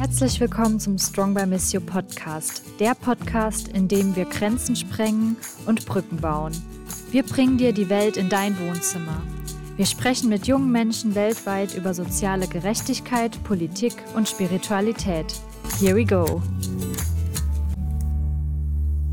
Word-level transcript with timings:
Herzlich 0.00 0.40
willkommen 0.40 0.80
zum 0.80 0.96
Strong 0.96 1.34
by 1.34 1.44
Miss 1.44 1.74
You 1.74 1.80
Podcast, 1.82 2.62
der 2.80 2.94
Podcast, 2.94 3.68
in 3.68 3.86
dem 3.86 4.16
wir 4.16 4.24
Grenzen 4.24 4.74
sprengen 4.74 5.36
und 5.66 5.84
Brücken 5.84 6.16
bauen. 6.16 6.54
Wir 7.10 7.22
bringen 7.22 7.58
dir 7.58 7.74
die 7.74 7.90
Welt 7.90 8.16
in 8.16 8.30
dein 8.30 8.58
Wohnzimmer. 8.58 9.22
Wir 9.76 9.84
sprechen 9.84 10.30
mit 10.30 10.46
jungen 10.46 10.72
Menschen 10.72 11.14
weltweit 11.14 11.74
über 11.74 11.92
soziale 11.92 12.46
Gerechtigkeit, 12.46 13.44
Politik 13.44 13.92
und 14.14 14.26
Spiritualität. 14.26 15.26
Here 15.78 15.94
we 15.94 16.06
go. 16.06 16.40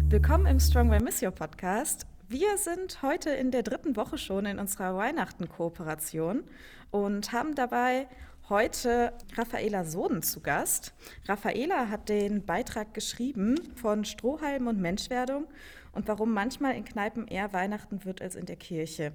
Willkommen 0.07 0.45
im 0.45 0.61
Strong 0.61 0.89
by 0.89 1.04
Miss 1.04 1.19
You 1.19 1.31
Podcast. 1.31 2.07
Wir 2.29 2.57
sind 2.57 3.01
heute 3.01 3.31
in 3.31 3.51
der 3.51 3.63
dritten 3.63 3.97
Woche 3.97 4.17
schon 4.17 4.45
in 4.45 4.57
unserer 4.57 4.95
Weihnachten-Kooperation 4.95 6.45
und 6.91 7.34
haben 7.34 7.55
dabei 7.55 8.08
heute 8.49 9.13
Raffaela 9.35 9.83
Soden 9.83 10.23
zu 10.23 10.41
Gast. 10.41 10.93
Raffaela 11.25 11.89
hat 11.89 12.09
den 12.09 12.45
Beitrag 12.45 12.93
geschrieben 12.93 13.59
von 13.75 14.05
Strohhalm 14.05 14.67
und 14.67 14.79
Menschwerdung 14.79 15.47
und 15.91 16.07
warum 16.07 16.33
manchmal 16.33 16.75
in 16.75 16.85
Kneipen 16.85 17.27
eher 17.27 17.51
Weihnachten 17.53 18.05
wird 18.05 18.21
als 18.21 18.35
in 18.35 18.45
der 18.45 18.55
Kirche. 18.55 19.11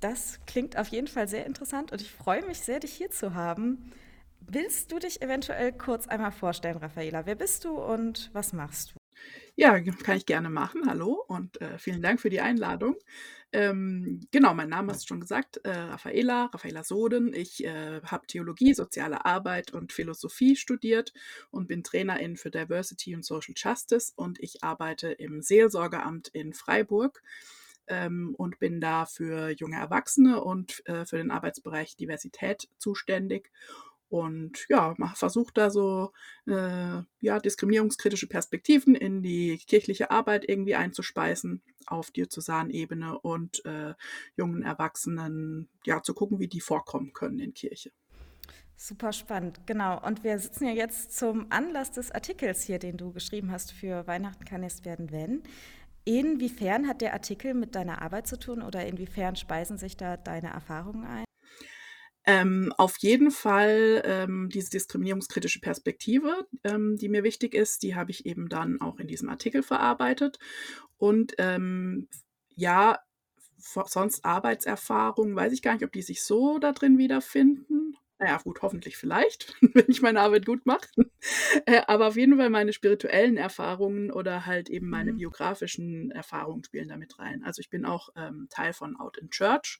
Das 0.00 0.40
klingt 0.46 0.76
auf 0.76 0.88
jeden 0.88 1.08
Fall 1.08 1.28
sehr 1.28 1.46
interessant 1.46 1.92
und 1.92 2.00
ich 2.00 2.10
freue 2.10 2.44
mich 2.46 2.60
sehr, 2.60 2.80
dich 2.80 2.94
hier 2.94 3.10
zu 3.10 3.34
haben. 3.34 3.92
Willst 4.40 4.92
du 4.92 4.98
dich 4.98 5.22
eventuell 5.22 5.72
kurz 5.72 6.06
einmal 6.06 6.32
vorstellen, 6.32 6.76
Raffaela? 6.76 7.26
Wer 7.26 7.34
bist 7.34 7.64
du 7.64 7.72
und 7.78 8.30
was 8.32 8.52
machst 8.52 8.92
du? 8.92 9.03
Ja, 9.56 9.78
kann 9.80 10.16
ich 10.16 10.26
gerne 10.26 10.50
machen. 10.50 10.82
Hallo 10.88 11.22
und 11.28 11.60
äh, 11.60 11.78
vielen 11.78 12.02
Dank 12.02 12.20
für 12.20 12.28
die 12.28 12.40
Einladung. 12.40 12.96
Ähm, 13.52 14.20
genau, 14.32 14.52
mein 14.52 14.68
Name 14.68 14.90
hast 14.92 15.04
du 15.04 15.06
schon 15.06 15.20
gesagt, 15.20 15.58
äh, 15.58 15.70
Raffaela, 15.70 16.46
Raffaela 16.46 16.82
Soden. 16.82 17.32
Ich 17.32 17.64
äh, 17.64 18.00
habe 18.02 18.26
Theologie, 18.26 18.74
soziale 18.74 19.24
Arbeit 19.24 19.72
und 19.72 19.92
Philosophie 19.92 20.56
studiert 20.56 21.12
und 21.52 21.68
bin 21.68 21.84
Trainerin 21.84 22.36
für 22.36 22.50
Diversity 22.50 23.14
und 23.14 23.24
Social 23.24 23.54
Justice 23.56 24.12
und 24.16 24.40
ich 24.40 24.64
arbeite 24.64 25.12
im 25.12 25.40
Seelsorgeamt 25.40 26.26
in 26.28 26.52
Freiburg 26.52 27.22
ähm, 27.86 28.34
und 28.36 28.58
bin 28.58 28.80
da 28.80 29.06
für 29.06 29.50
junge 29.50 29.76
Erwachsene 29.76 30.42
und 30.42 30.84
äh, 30.88 31.06
für 31.06 31.18
den 31.18 31.30
Arbeitsbereich 31.30 31.96
Diversität 31.96 32.68
zuständig 32.78 33.52
und 34.14 34.64
ja, 34.68 34.94
versucht 35.16 35.58
da 35.58 35.70
so 35.70 36.12
äh, 36.46 37.02
ja, 37.18 37.40
diskriminierungskritische 37.40 38.28
Perspektiven 38.28 38.94
in 38.94 39.22
die 39.22 39.58
kirchliche 39.66 40.12
Arbeit 40.12 40.48
irgendwie 40.48 40.76
einzuspeisen 40.76 41.62
auf 41.86 42.12
Diözesanebene 42.12 43.18
und 43.18 43.64
äh, 43.64 43.94
jungen 44.36 44.62
Erwachsenen 44.62 45.68
ja 45.84 46.00
zu 46.00 46.14
gucken, 46.14 46.38
wie 46.38 46.46
die 46.46 46.60
vorkommen 46.60 47.12
können 47.12 47.40
in 47.40 47.54
Kirche. 47.54 47.90
Super 48.76 49.12
spannend, 49.12 49.66
genau. 49.66 50.00
Und 50.06 50.22
wir 50.22 50.38
sitzen 50.38 50.66
ja 50.66 50.72
jetzt 50.72 51.16
zum 51.16 51.46
Anlass 51.50 51.90
des 51.90 52.12
Artikels 52.12 52.62
hier, 52.62 52.78
den 52.78 52.96
du 52.96 53.10
geschrieben 53.12 53.50
hast 53.50 53.72
für 53.72 54.06
Weihnachten 54.06 54.44
kann 54.44 54.62
es 54.62 54.84
werden, 54.84 55.10
wenn. 55.10 55.42
Inwiefern 56.04 56.86
hat 56.86 57.00
der 57.00 57.14
Artikel 57.14 57.52
mit 57.52 57.74
deiner 57.74 58.00
Arbeit 58.00 58.28
zu 58.28 58.38
tun 58.38 58.62
oder 58.62 58.86
inwiefern 58.86 59.34
speisen 59.34 59.76
sich 59.76 59.96
da 59.96 60.16
deine 60.16 60.50
Erfahrungen 60.50 61.04
ein? 61.04 61.23
Ähm, 62.26 62.72
auf 62.78 62.96
jeden 62.98 63.30
Fall 63.30 64.02
ähm, 64.04 64.48
diese 64.48 64.70
diskriminierungskritische 64.70 65.60
Perspektive, 65.60 66.46
ähm, 66.64 66.96
die 66.96 67.08
mir 67.08 67.22
wichtig 67.22 67.54
ist, 67.54 67.82
die 67.82 67.94
habe 67.94 68.10
ich 68.10 68.24
eben 68.24 68.48
dann 68.48 68.80
auch 68.80 68.98
in 68.98 69.08
diesem 69.08 69.28
Artikel 69.28 69.62
verarbeitet. 69.62 70.38
Und 70.96 71.34
ähm, 71.38 72.08
ja, 72.56 72.98
sonst 73.58 74.24
Arbeitserfahrung, 74.24 75.36
weiß 75.36 75.52
ich 75.52 75.62
gar 75.62 75.74
nicht, 75.74 75.84
ob 75.84 75.92
die 75.92 76.02
sich 76.02 76.22
so 76.22 76.58
da 76.58 76.72
drin 76.72 76.98
wiederfinden. 76.98 77.96
Naja, 78.18 78.38
gut, 78.42 78.62
hoffentlich 78.62 78.96
vielleicht, 78.96 79.54
wenn 79.74 79.86
ich 79.88 80.00
meine 80.00 80.20
Arbeit 80.20 80.46
gut 80.46 80.66
mache. 80.66 80.88
Äh, 81.66 81.80
aber 81.86 82.08
auf 82.08 82.16
jeden 82.16 82.36
Fall 82.36 82.50
meine 82.50 82.74
spirituellen 82.74 83.38
Erfahrungen 83.38 84.10
oder 84.10 84.44
halt 84.44 84.68
eben 84.68 84.90
meine 84.90 85.12
mhm. 85.12 85.16
biografischen 85.16 86.10
Erfahrungen 86.10 86.64
spielen 86.64 86.88
damit 86.88 87.18
rein. 87.18 87.42
Also 87.44 87.60
ich 87.60 87.70
bin 87.70 87.86
auch 87.86 88.10
ähm, 88.14 88.48
Teil 88.50 88.74
von 88.74 88.96
Out 88.96 89.16
in 89.16 89.30
Church 89.30 89.78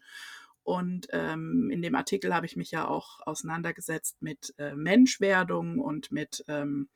und 0.65 1.09
ähm, 1.13 1.71
in 1.71 1.83
dem 1.83 1.95
Artikel 1.95 2.35
habe 2.35 2.47
ich 2.47 2.57
mich 2.57 2.71
ja 2.71 2.89
auch 2.89 3.21
auseinandergesetzt 3.27 4.23
mit 4.23 4.55
äh, 4.57 4.75
Menschwerdung 4.75 5.79
und 5.79 6.11
mit 6.11 6.43
ähm, 6.49 6.89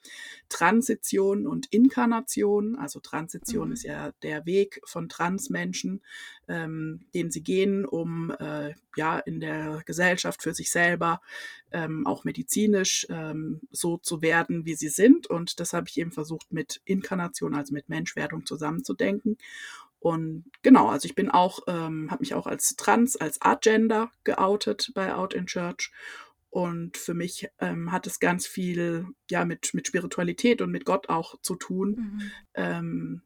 Transition 0.48 1.46
und 1.46 1.66
Inkarnation. 1.70 2.76
Also 2.76 3.00
Transition 3.00 3.68
mhm. 3.68 3.72
ist 3.74 3.82
ja 3.82 4.12
der 4.22 4.46
Weg 4.46 4.80
von 4.86 5.10
Transmenschen, 5.10 6.00
ähm, 6.48 7.04
den 7.14 7.30
sie 7.30 7.42
gehen, 7.42 7.84
um 7.84 8.30
äh, 8.40 8.72
ja 8.96 9.18
in 9.18 9.38
der 9.38 9.82
Gesellschaft 9.84 10.42
für 10.42 10.54
sich 10.54 10.70
selber 10.70 11.20
ähm, 11.70 12.06
auch 12.06 12.24
medizinisch 12.24 13.06
ähm, 13.10 13.60
so 13.70 13.98
zu 13.98 14.22
werden, 14.22 14.64
wie 14.64 14.76
sie 14.76 14.88
sind. 14.88 15.26
Und 15.26 15.60
das 15.60 15.74
habe 15.74 15.88
ich 15.88 15.98
eben 15.98 16.12
versucht 16.12 16.54
mit 16.54 16.80
Inkarnation, 16.86 17.54
also 17.54 17.74
mit 17.74 17.90
Menschwerdung 17.90 18.46
zusammenzudenken. 18.46 19.36
Und 20.00 20.44
genau, 20.62 20.88
also 20.88 21.06
ich 21.06 21.14
bin 21.14 21.30
auch, 21.30 21.60
ähm, 21.66 22.10
habe 22.10 22.20
mich 22.20 22.34
auch 22.34 22.46
als 22.46 22.76
Trans, 22.76 23.16
als 23.16 23.42
Artgender 23.42 24.12
geoutet 24.24 24.92
bei 24.94 25.14
Out 25.14 25.34
in 25.34 25.46
Church. 25.46 25.90
Und 26.50 26.96
für 26.96 27.14
mich 27.14 27.48
ähm, 27.58 27.92
hat 27.92 28.06
es 28.06 28.20
ganz 28.20 28.46
viel 28.46 29.06
ja 29.30 29.44
mit, 29.44 29.74
mit 29.74 29.86
Spiritualität 29.86 30.62
und 30.62 30.70
mit 30.70 30.84
Gott 30.84 31.08
auch 31.08 31.40
zu 31.42 31.56
tun, 31.56 31.90
mhm. 31.90 32.30
ähm, 32.54 33.22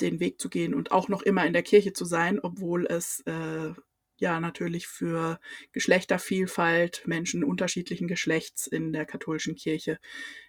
den 0.00 0.20
Weg 0.20 0.40
zu 0.40 0.48
gehen 0.48 0.74
und 0.74 0.92
auch 0.92 1.08
noch 1.08 1.22
immer 1.22 1.46
in 1.46 1.52
der 1.52 1.62
Kirche 1.62 1.92
zu 1.92 2.04
sein, 2.04 2.38
obwohl 2.40 2.86
es 2.86 3.20
äh, 3.26 3.72
ja 4.16 4.40
natürlich 4.40 4.86
für 4.86 5.40
Geschlechtervielfalt, 5.72 7.06
Menschen 7.06 7.42
unterschiedlichen 7.42 8.06
Geschlechts 8.06 8.66
in 8.66 8.92
der 8.92 9.06
katholischen 9.06 9.54
Kirche 9.54 9.98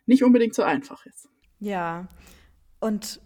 nicht 0.06 0.24
unbedingt 0.24 0.56
so 0.56 0.64
einfach 0.64 1.06
ist. 1.06 1.30
Ja, 1.60 2.10
und 2.80 3.22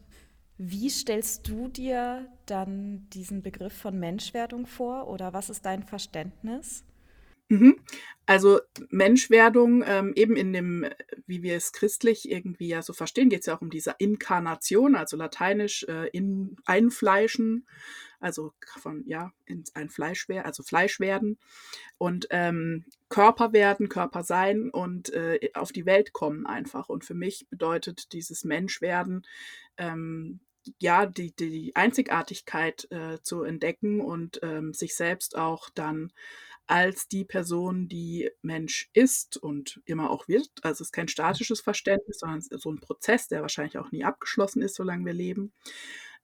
wie 0.58 0.90
stellst 0.90 1.47
du 1.47 1.68
dir 1.68 2.28
dann 2.46 3.08
diesen 3.14 3.41
Begriff 3.41 3.74
von 3.74 4.00
Menschwerdung 4.00 4.68
vor 4.68 5.08
oder 5.08 5.34
was 5.34 5.50
ist 5.50 5.66
dein 5.66 5.84
Verständnis? 5.84 6.84
Mhm. 7.50 7.80
Also 8.25 8.62
Menschwerdung, 8.90 9.84
ähm, 9.86 10.13
eben 10.16 10.36
in 10.36 10.53
dem, 10.53 10.86
wie 11.28 11.44
wir 11.44 11.56
es 11.56 11.74
christlich 11.74 12.30
irgendwie 12.30 12.68
ja 12.68 12.81
so 12.81 12.94
verstehen, 12.94 13.30
geht 13.30 13.42
es 13.42 13.47
ja 13.47 13.58
auch 13.58 13.62
um 13.62 13.69
diese 13.69 13.96
Inkarnation, 13.97 14.96
also 14.96 15.18
lateinisch 15.18 15.84
äh, 15.90 16.08
in 16.09 16.56
einfleischen, 16.66 17.68
also 18.23 18.53
von 18.79 19.03
ja 19.06 19.31
ins 19.45 19.75
ein 19.75 19.89
Fleisch 19.89 20.29
werden, 20.29 20.45
also 20.45 20.63
Fleisch 20.63 21.00
werden 21.00 21.38
und 21.97 22.28
ähm, 22.31 22.85
Körper 23.09 23.53
werden, 23.53 23.89
Körper 23.89 24.23
sein 24.23 24.69
und 24.69 25.11
äh, 25.13 25.51
auf 25.53 25.72
die 25.72 25.85
Welt 25.85 26.13
kommen 26.13 26.45
einfach. 26.45 26.89
Und 26.89 27.06
für 27.06 27.13
mich 27.13 27.47
bedeutet 27.50 28.13
dieses 28.13 28.44
Menschwerden 28.44 29.25
ähm, 29.78 30.39
ja, 30.79 31.06
die, 31.06 31.35
die 31.35 31.75
Einzigartigkeit 31.75 32.89
äh, 32.89 33.22
zu 33.22 33.44
entdecken 33.44 34.00
und 34.01 34.39
ähm, 34.44 34.73
sich 34.73 34.95
selbst 34.95 35.38
auch 35.38 35.69
dann 35.69 36.13
als 36.66 37.07
die 37.09 37.25
Person, 37.25 37.89
die 37.89 38.29
Mensch 38.41 38.89
ist 38.94 39.38
und 39.38 39.81
immer 39.85 40.09
auch 40.09 40.28
wird. 40.28 40.50
Also 40.62 40.81
es 40.81 40.88
ist 40.88 40.91
kein 40.94 41.09
statisches 41.09 41.59
Verständnis, 41.59 42.19
sondern 42.19 42.41
so 42.41 42.72
ein 42.72 42.79
Prozess, 42.79 43.28
der 43.28 43.41
wahrscheinlich 43.41 43.78
auch 43.78 43.91
nie 43.91 44.06
abgeschlossen 44.06 44.62
ist, 44.62 44.75
solange 44.75 45.06
wir 45.06 45.13
leben. 45.13 45.51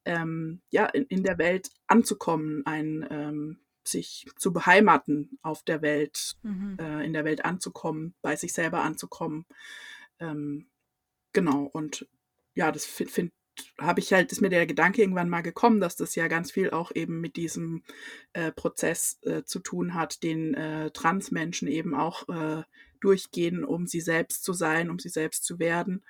Ähm, 0.05 0.61
ja, 0.71 0.85
in, 0.85 1.05
in 1.05 1.23
der 1.23 1.37
Welt 1.37 1.69
anzukommen, 1.87 2.65
ein 2.65 3.05
ähm, 3.09 3.59
sich 3.83 4.27
zu 4.37 4.53
beheimaten 4.53 5.39
auf 5.41 5.63
der 5.63 5.81
Welt, 5.81 6.37
mhm. 6.43 6.77
äh, 6.79 7.05
in 7.05 7.13
der 7.13 7.25
Welt 7.25 7.43
anzukommen, 7.45 8.13
bei 8.21 8.35
sich 8.35 8.53
selber 8.53 8.81
anzukommen. 8.81 9.45
Ähm, 10.19 10.67
genau, 11.33 11.63
und 11.63 12.07
ja, 12.53 12.71
das 12.71 12.85
finde 12.85 13.13
find 13.13 13.33
habe 13.77 13.99
ich 13.99 14.13
halt, 14.13 14.31
ist 14.31 14.41
mir 14.41 14.49
der 14.49 14.65
Gedanke 14.65 15.01
irgendwann 15.01 15.27
mal 15.27 15.41
gekommen, 15.41 15.81
dass 15.81 15.97
das 15.97 16.15
ja 16.15 16.29
ganz 16.29 16.49
viel 16.49 16.71
auch 16.71 16.93
eben 16.95 17.19
mit 17.19 17.35
diesem 17.35 17.83
äh, 18.31 18.53
Prozess 18.53 19.19
äh, 19.23 19.43
zu 19.43 19.59
tun 19.59 19.95
hat, 19.95 20.23
den 20.23 20.53
äh, 20.53 20.91
Transmenschen 20.91 21.67
eben 21.67 21.93
auch 21.93 22.29
äh, 22.29 22.63
durchgehen, 23.01 23.65
um 23.65 23.85
sie 23.85 23.99
selbst 23.99 24.43
zu 24.45 24.53
sein, 24.53 24.89
um 24.89 24.97
sie 24.97 25.09
selbst 25.09 25.43
zu 25.43 25.59
werden 25.59 26.05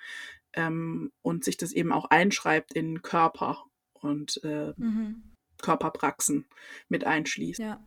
ähm, 0.54 1.12
und 1.24 1.44
sich 1.44 1.58
das 1.58 1.72
eben 1.72 1.92
auch 1.92 2.06
einschreibt 2.06 2.74
in 2.74 3.02
Körper 3.02 3.66
und 4.01 4.42
äh, 4.44 4.74
mhm. 4.78 5.24
Körperpraxen 5.62 6.46
mit 6.88 7.04
einschließt. 7.04 7.60
Ja. 7.60 7.86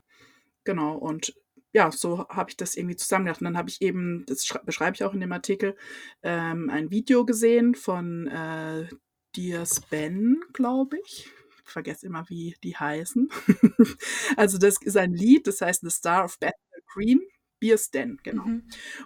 Genau, 0.63 0.95
und 0.95 1.33
ja, 1.73 1.91
so 1.91 2.27
habe 2.29 2.51
ich 2.51 2.57
das 2.57 2.75
irgendwie 2.75 2.95
zusammengedacht. 2.95 3.41
Und 3.41 3.45
dann 3.45 3.57
habe 3.57 3.69
ich 3.69 3.81
eben, 3.81 4.25
das 4.27 4.47
beschreibe 4.63 4.95
ich 4.95 5.03
auch 5.03 5.13
in 5.13 5.19
dem 5.19 5.31
Artikel, 5.31 5.75
ähm, 6.21 6.69
ein 6.69 6.91
Video 6.91 7.25
gesehen 7.25 7.75
von 7.75 8.27
äh, 8.27 8.87
Dear 9.35 9.65
Sven, 9.65 10.41
glaube 10.53 10.97
ich. 11.03 11.31
Ich 11.65 11.71
vergesse 11.71 12.05
immer, 12.05 12.29
wie 12.29 12.55
die 12.63 12.75
heißen. 12.75 13.29
also 14.37 14.57
das 14.59 14.81
ist 14.81 14.97
ein 14.97 15.13
Lied, 15.13 15.47
das 15.47 15.61
heißt 15.61 15.81
The 15.81 15.89
Star 15.89 16.25
of 16.25 16.37
Bethnal 16.39 16.81
Green. 16.93 17.21
Biersten, 17.63 18.19
genau. 18.23 18.43
Mhm. 18.43 18.63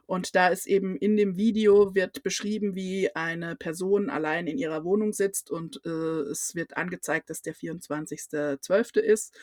Und 0.07 0.35
da 0.35 0.47
ist 0.47 0.65
eben 0.65 0.95
in 0.95 1.15
dem 1.15 1.37
Video 1.37 1.93
wird 1.93 2.23
beschrieben, 2.23 2.73
wie 2.73 3.15
eine 3.15 3.55
Person 3.55 4.09
allein 4.09 4.47
in 4.47 4.57
ihrer 4.57 4.83
Wohnung 4.83 5.13
sitzt 5.13 5.51
und 5.51 5.79
äh, 5.85 5.89
es 6.31 6.55
wird 6.55 6.75
angezeigt, 6.75 7.29
dass 7.29 7.43
der 7.43 7.53
24.12. 7.53 8.97
ist. 8.97 9.37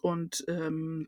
Und 0.00 0.44
ähm, 0.48 1.06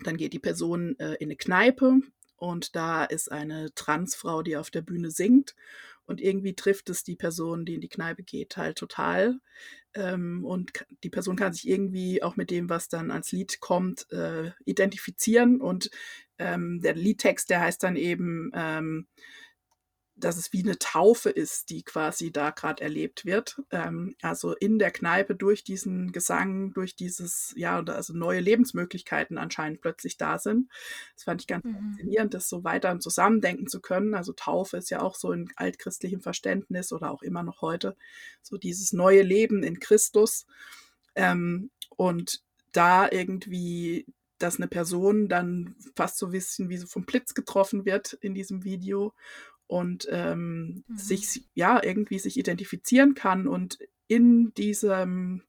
dann 0.00 0.18
geht 0.18 0.34
die 0.34 0.38
Person 0.38 0.98
äh, 0.98 1.14
in 1.14 1.28
eine 1.28 1.36
Kneipe 1.36 2.00
und 2.36 2.76
da 2.76 3.04
ist 3.04 3.32
eine 3.32 3.72
Transfrau, 3.74 4.42
die 4.42 4.58
auf 4.58 4.70
der 4.70 4.82
Bühne 4.82 5.10
singt 5.10 5.54
und 6.04 6.20
irgendwie 6.20 6.52
trifft 6.52 6.90
es 6.90 7.02
die 7.02 7.16
Person, 7.16 7.64
die 7.64 7.76
in 7.76 7.80
die 7.80 7.88
Kneipe 7.88 8.24
geht, 8.24 8.58
halt 8.58 8.76
total. 8.76 9.40
Ähm, 9.94 10.44
und 10.44 10.86
die 11.02 11.10
Person 11.10 11.36
kann 11.36 11.52
sich 11.52 11.68
irgendwie 11.68 12.22
auch 12.22 12.36
mit 12.36 12.50
dem, 12.50 12.68
was 12.68 12.88
dann 12.88 13.10
als 13.10 13.32
Lied 13.32 13.60
kommt, 13.60 14.10
äh, 14.12 14.50
identifizieren. 14.64 15.60
Und 15.60 15.90
ähm, 16.38 16.80
der 16.80 16.94
Liedtext, 16.94 17.50
der 17.50 17.60
heißt 17.60 17.82
dann 17.82 17.96
eben, 17.96 18.50
ähm, 18.54 19.06
dass 20.16 20.36
es 20.36 20.52
wie 20.52 20.62
eine 20.62 20.78
Taufe 20.78 21.28
ist, 21.28 21.70
die 21.70 21.82
quasi 21.82 22.30
da 22.30 22.50
gerade 22.50 22.82
erlebt 22.82 23.24
wird. 23.24 23.60
Ähm, 23.70 24.14
also 24.22 24.54
in 24.54 24.78
der 24.78 24.92
Kneipe 24.92 25.34
durch 25.34 25.64
diesen 25.64 26.12
Gesang, 26.12 26.72
durch 26.72 26.94
dieses, 26.94 27.52
ja, 27.56 27.82
also 27.82 28.12
neue 28.12 28.40
Lebensmöglichkeiten 28.40 29.38
anscheinend 29.38 29.80
plötzlich 29.80 30.16
da 30.16 30.38
sind. 30.38 30.70
Das 31.14 31.24
fand 31.24 31.40
ich 31.40 31.46
ganz 31.48 31.64
mhm. 31.64 31.74
faszinierend, 31.74 32.34
das 32.34 32.48
so 32.48 32.62
weiter 32.62 32.98
zusammendenken 33.00 33.66
zu 33.66 33.80
können. 33.80 34.14
Also 34.14 34.32
Taufe 34.32 34.76
ist 34.76 34.90
ja 34.90 35.02
auch 35.02 35.16
so 35.16 35.32
in 35.32 35.50
altchristlichem 35.56 36.20
Verständnis 36.20 36.92
oder 36.92 37.10
auch 37.10 37.22
immer 37.22 37.42
noch 37.42 37.60
heute 37.60 37.96
so 38.40 38.56
dieses 38.56 38.92
neue 38.92 39.22
Leben 39.22 39.64
in 39.64 39.80
Christus. 39.80 40.46
Ähm, 41.16 41.70
und 41.96 42.42
da 42.72 43.08
irgendwie 43.10 44.06
dass 44.38 44.56
eine 44.56 44.68
Person 44.68 45.28
dann 45.28 45.76
fast 45.94 46.18
so 46.18 46.32
wissen, 46.32 46.68
wie 46.68 46.76
so 46.76 46.86
vom 46.86 47.04
Blitz 47.04 47.34
getroffen 47.34 47.84
wird 47.84 48.12
in 48.14 48.34
diesem 48.34 48.64
Video 48.64 49.14
und 49.66 50.06
ähm, 50.10 50.84
mhm. 50.86 50.96
sich 50.96 51.44
ja 51.54 51.82
irgendwie 51.82 52.18
sich 52.18 52.36
identifizieren 52.36 53.14
kann 53.14 53.46
und 53.46 53.78
in 54.06 54.52
diesem 54.54 55.42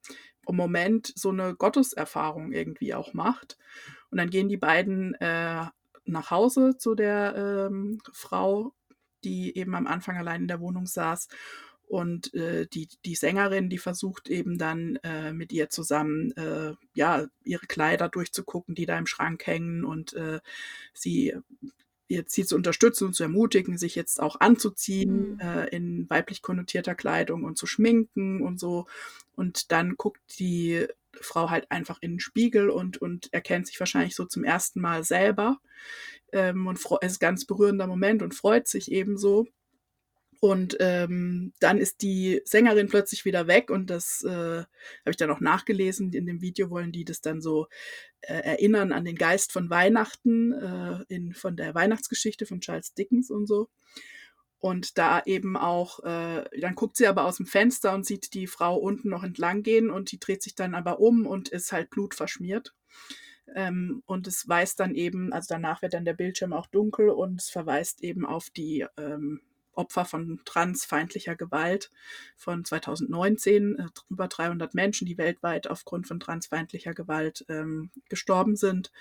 Moment 0.48 1.12
so 1.16 1.30
eine 1.30 1.56
Gotteserfahrung 1.56 2.52
irgendwie 2.52 2.94
auch 2.94 3.14
macht. 3.14 3.58
Und 4.10 4.18
dann 4.18 4.30
gehen 4.30 4.48
die 4.48 4.58
beiden 4.58 5.16
äh, 5.16 5.66
nach 6.06 6.32
Hause 6.32 6.78
zu 6.78 6.96
der 6.96 7.68
ähm, 7.70 8.00
Frau, 8.14 8.74
die 9.24 9.58
eben 9.58 9.76
am 9.76 9.88
Anfang 9.88 10.18
allein 10.18 10.42
in 10.42 10.48
der 10.48 10.62
Wohnung 10.62 10.86
saß. 10.86 11.28
Und 11.88 12.34
äh, 12.34 12.66
die, 12.68 12.88
die 13.06 13.16
Sängerin, 13.16 13.70
die 13.70 13.78
versucht 13.78 14.30
eben 14.30 14.58
dann 14.58 14.98
äh, 15.04 15.34
mit 15.34 15.52
ihr 15.52 15.70
zusammen, 15.70 16.32
äh, 16.32 16.74
ja, 16.94 17.28
ihre 17.44 17.68
Kleider 17.68 18.10
durchzugucken, 18.10 18.74
die 18.74 18.86
da 18.86 18.98
im 18.98 19.06
Schrank 19.06 19.46
hängen. 19.46 19.86
Und 19.86 20.14
äh, 20.14 20.40
sie 20.94 21.36
jetzt 22.08 22.34
sie 22.34 22.46
zu 22.46 22.56
unterstützen 22.56 23.08
und 23.08 23.14
zu 23.14 23.24
ermutigen, 23.24 23.78
sich 23.78 23.96
jetzt 23.96 24.22
auch 24.22 24.40
anzuziehen 24.40 25.34
mhm. 25.34 25.40
äh, 25.40 25.68
in 25.70 26.10
weiblich 26.10 26.42
konnotierter 26.42 26.96
Kleidung 26.96 27.44
und 27.44 27.58
zu 27.58 27.66
schminken 27.66 28.42
und 28.42 28.60
so. 28.60 28.86
Und 29.36 29.72
dann 29.72 29.96
guckt 29.98 30.22
die 30.40 30.88
Frau 31.22 31.50
halt 31.50 31.72
einfach 31.72 31.98
in 32.02 32.14
den 32.14 32.20
Spiegel 32.20 32.70
und, 32.70 32.98
und 32.98 33.34
erkennt 33.34 33.68
sich 33.68 33.80
wahrscheinlich 33.80 34.16
so 34.16 34.26
zum 34.26 34.44
ersten 34.44 34.82
Mal 34.82 35.04
selber. 35.04 35.60
Ähm, 36.32 36.68
und 36.68 36.78
es 36.78 37.14
ist 37.14 37.18
ein 37.18 37.26
ganz 37.26 37.46
berührender 37.46 37.88
Moment 37.88 38.22
und 38.22 38.36
freut 38.36 38.68
sich 38.68 38.92
ebenso. 38.92 39.48
Und 40.40 40.78
ähm, 40.80 41.54
dann 41.60 41.78
ist 41.78 42.02
die 42.02 42.42
Sängerin 42.46 42.88
plötzlich 42.88 43.26
wieder 43.26 43.48
weg 43.48 43.70
und 43.70 43.90
das 43.90 44.24
äh, 44.24 44.30
habe 44.30 45.10
ich 45.10 45.18
dann 45.18 45.32
auch 45.32 45.40
nachgelesen. 45.40 46.12
In 46.14 46.26
dem 46.26 46.42
Video 46.42 46.70
wollen 46.70 46.92
die 46.92 47.06
das 47.06 47.22
dann 47.22 47.42
so 47.42 47.68
äh, 48.22 48.34
erinnern 48.34 48.92
an 48.92 49.06
den 49.06 49.16
Geist 49.16 49.52
von 49.52 49.70
Weihnachten, 49.70 50.52
äh, 50.52 51.04
in, 51.08 51.34
von 51.34 51.56
der 51.56 51.74
Weihnachtsgeschichte 51.74 52.46
von 52.46 52.62
Charles 52.62 52.94
Dickens 52.94 53.30
und 53.32 53.48
so. 53.48 53.70
Und 54.60 54.98
da 54.98 55.22
eben 55.26 55.58
auch, 55.58 56.00
äh, 56.04 56.44
dann 56.60 56.76
guckt 56.76 56.98
sie 56.98 57.08
aber 57.08 57.26
aus 57.26 57.38
dem 57.38 57.46
Fenster 57.46 57.94
und 57.94 58.06
sieht 58.06 58.34
die 58.34 58.48
Frau 58.48 58.76
unten 58.78 59.10
noch 59.10 59.24
entlang 59.24 59.64
gehen 59.64 59.90
und 59.90 60.12
die 60.12 60.20
dreht 60.20 60.42
sich 60.42 60.56
dann 60.56 60.74
aber 60.74 61.00
um 61.00 61.28
und 61.28 61.50
ist 61.50 61.72
halt 61.72 61.90
blutverschmiert. 61.92 62.74
Ähm, 63.54 64.02
und 64.06 64.28
es 64.28 64.48
weist 64.48 64.80
dann 64.80 64.96
eben, 64.96 65.32
also 65.34 65.48
danach 65.50 65.82
wird 65.82 65.94
dann 65.94 66.06
der 66.06 66.14
Bildschirm 66.14 66.52
auch 66.52 66.68
dunkel 66.68 67.10
und 67.10 67.42
es 67.42 67.50
verweist 67.50 68.02
eben 68.02 68.26
auf 68.26 68.50
die 68.50 68.86
ähm, 68.98 69.42
Opfer 69.76 70.06
von 70.06 70.42
transfeindlicher 70.46 71.36
Gewalt 71.36 71.92
von 72.36 72.66
2019. 72.66 73.80
Äh, 73.80 73.86
über 74.10 74.28
300 74.28 74.74
Menschen, 74.74 75.06
die 75.06 75.18
weltweit 75.18 75.68
aufgrund 75.68 76.08
von 76.08 76.20
transfeindlicher 76.20 76.94
Gewalt 76.94 77.46
ähm, 77.50 77.92
gestorben 78.10 78.56
sind. 78.56 78.92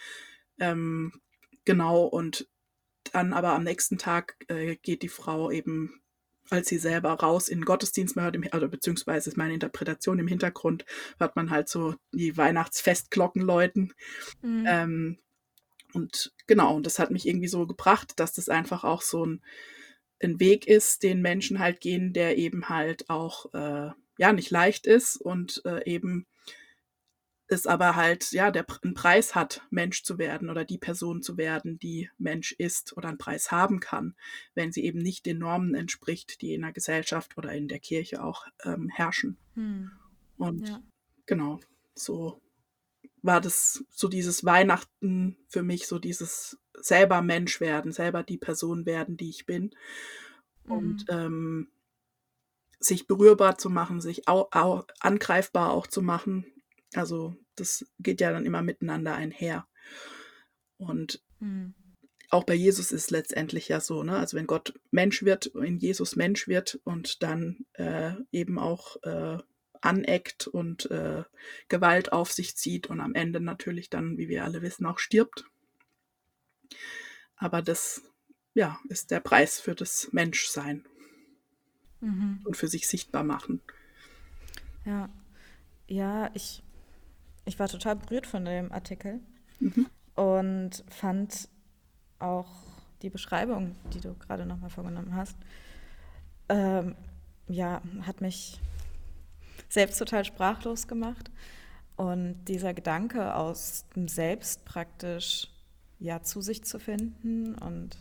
Ähm, 0.59 1.21
genau, 1.65 2.05
und 2.05 2.49
dann 3.13 3.33
aber 3.33 3.53
am 3.53 3.65
nächsten 3.65 3.99
Tag 3.99 4.37
äh, 4.49 4.77
geht 4.77 5.03
die 5.03 5.09
Frau 5.09 5.51
eben 5.51 6.01
als 6.51 6.69
sie 6.69 6.79
selber 6.79 7.13
raus 7.13 7.49
in 7.49 7.61
den 7.61 7.65
Gottesdienst, 7.65 8.17
man 8.17 8.25
hört, 8.27 8.37
im, 8.37 8.45
also 8.51 8.69
beziehungsweise 8.69 9.31
ist 9.31 9.37
meine 9.37 9.55
Interpretation 9.55 10.19
im 10.19 10.29
Hintergrund, 10.29 10.85
hört 11.19 11.37
man 11.37 11.51
halt 11.51 11.69
so 11.69 11.95
die 12.13 12.37
Weihnachtsfestglocken 12.37 13.43
läuten. 13.43 13.95
Mhm. 14.43 14.65
Ähm, 14.67 15.19
und 15.95 16.33
genau, 16.47 16.75
und 16.75 16.87
das 16.87 16.99
hat 16.99 17.11
mich 17.11 17.27
irgendwie 17.27 17.49
so 17.49 17.67
gebracht, 17.67 18.15
dass 18.17 18.33
das 18.33 18.49
einfach 18.49 18.85
auch 18.85 19.01
so 19.01 19.25
ein 19.25 19.43
ein 20.25 20.41
Weg 20.41 20.67
ist, 20.67 21.03
den 21.03 21.23
Menschen 21.23 21.59
halt 21.59 21.81
gehen, 21.81 22.13
der 22.13 22.39
eben 22.39 22.69
halt 22.69 23.09
auch 23.11 23.53
äh, 23.55 23.91
ja 24.19 24.33
nicht 24.33 24.51
leicht 24.51 24.87
ist 24.87 25.17
und 25.17 25.63
äh, 25.65 25.85
eben 25.85 26.27
es 27.47 27.67
aber 27.67 27.95
halt 27.95 28.33
ja 28.33 28.51
der 28.51 28.67
einen 28.83 28.95
Preis 28.95 29.35
hat, 29.35 29.63
Mensch 29.71 30.03
zu 30.03 30.19
werden 30.19 30.49
oder 30.51 30.65
die 30.65 30.79
Person 30.79 31.23
zu 31.23 31.37
werden, 31.37 31.79
die 31.79 32.11
Mensch 32.19 32.53
ist 32.53 32.97
oder 32.97 33.09
einen 33.09 33.19
Preis 33.19 33.51
haben 33.51 33.81
kann, 33.81 34.17
wenn 34.55 34.73
sie 34.73 34.85
eben 34.85 34.99
nicht 34.99 35.27
den 35.27 35.39
Normen 35.39 35.75
entspricht, 35.75 36.41
die 36.41 36.55
in 36.55 36.63
der 36.63 36.73
Gesellschaft 36.73 37.37
oder 37.37 37.53
in 37.53 37.69
der 37.69 37.81
Kirche 37.81 38.23
auch 38.23 38.47
ähm, 38.65 38.89
herrschen. 38.89 39.37
Hm. 39.55 39.91
Und 40.37 40.69
ja. 40.69 40.83
genau 41.27 41.61
so 41.95 42.41
war 43.23 43.41
das 43.41 43.85
so 43.91 44.09
dieses 44.09 44.45
Weihnachten 44.45 45.37
für 45.49 45.63
mich 45.63 45.87
so 45.87 45.99
dieses 45.99 46.59
selber 46.81 47.23
Mensch 47.23 47.61
werden, 47.61 47.93
selber 47.93 48.23
die 48.23 48.39
Person 48.39 48.87
werden, 48.87 49.17
die 49.17 49.31
ich 49.31 49.47
bin. 49.47 49.75
Mhm. 50.65 50.73
Und 50.73 51.05
ähm, 51.09 51.69
sich 52.81 53.07
berührbar 53.07 53.59
zu 53.59 53.71
machen, 53.71 54.01
sich 54.01 54.29
au, 54.29 54.49
au, 54.51 54.85
angreifbar 55.01 55.71
auch 55.71 55.87
zu 55.87 56.03
machen. 56.03 56.47
Also 56.95 57.37
das 57.57 57.87
geht 57.99 58.21
ja 58.21 58.33
dann 58.33 58.45
immer 58.45 58.63
miteinander 58.63 59.15
einher. 59.15 59.67
Und 60.77 61.23
mhm. 61.41 61.75
auch 62.31 62.45
bei 62.45 62.55
Jesus 62.55 62.93
ist 62.93 63.11
letztendlich 63.11 63.69
ja 63.69 63.81
so, 63.81 64.03
ne? 64.03 64.19
Also 64.19 64.37
wenn 64.37 64.47
Gott 64.47 64.79
Mensch 64.91 65.25
wird, 65.25 65.47
in 65.47 65.79
Jesus 65.79 66.17
Mensch 66.17 66.49
wird 66.49 66.81
und 66.85 67.23
dann 67.23 67.65
äh, 67.75 68.13
eben 68.33 68.59
auch 68.59 69.03
äh, 69.03 69.39
aneckt 69.81 70.47
und 70.47 70.91
äh, 70.91 71.25
Gewalt 71.69 72.13
auf 72.13 72.33
sich 72.33 72.57
zieht 72.57 72.89
und 72.89 73.01
am 73.01 73.15
Ende 73.15 73.41
natürlich 73.41 73.91
dann, 73.91 74.17
wie 74.17 74.29
wir 74.29 74.45
alle 74.45 74.63
wissen, 74.63 74.87
auch 74.87 74.99
stirbt. 74.99 75.45
Aber 77.37 77.63
das 77.63 78.03
ja, 78.55 78.79
ist 78.89 79.11
der 79.11 79.21
Preis 79.21 79.61
für 79.61 79.75
das 79.75 80.09
Menschsein 80.13 80.85
mhm. 82.01 82.41
und 82.45 82.57
für 82.57 82.69
sich 82.69 82.87
sichtbar 82.87 83.25
machen. 83.25 83.61
Ja, 84.85 85.09
ja, 85.87 86.31
ich, 86.35 86.63
ich 87.45 87.59
war 87.59 87.69
total 87.69 87.97
berührt 87.97 88.27
von 88.27 88.45
dem 88.45 88.73
Artikel 88.73 89.21
mhm. 89.61 89.87
und 90.15 90.85
fand 90.89 91.49
auch 92.19 92.49
die 93.03 93.11
Beschreibung, 93.11 93.77
die 93.93 94.01
du 94.01 94.15
gerade 94.15 94.47
nochmal 94.47 94.71
vorgenommen 94.71 95.15
hast, 95.15 95.37
ähm, 96.49 96.95
ja, 97.49 97.83
hat 98.03 98.21
mich 98.21 98.61
selbst 99.69 99.99
total 99.99 100.25
sprachlos 100.25 100.89
gemacht. 100.89 101.31
Und 101.97 102.45
dieser 102.47 102.75
Gedanke 102.75 103.35
aus 103.35 103.85
dem 103.95 104.09
Selbst 104.09 104.65
praktisch 104.65 105.54
ja 105.99 106.23
zu 106.23 106.41
sich 106.41 106.65
zu 106.65 106.79
finden 106.79 107.55
und 107.55 107.97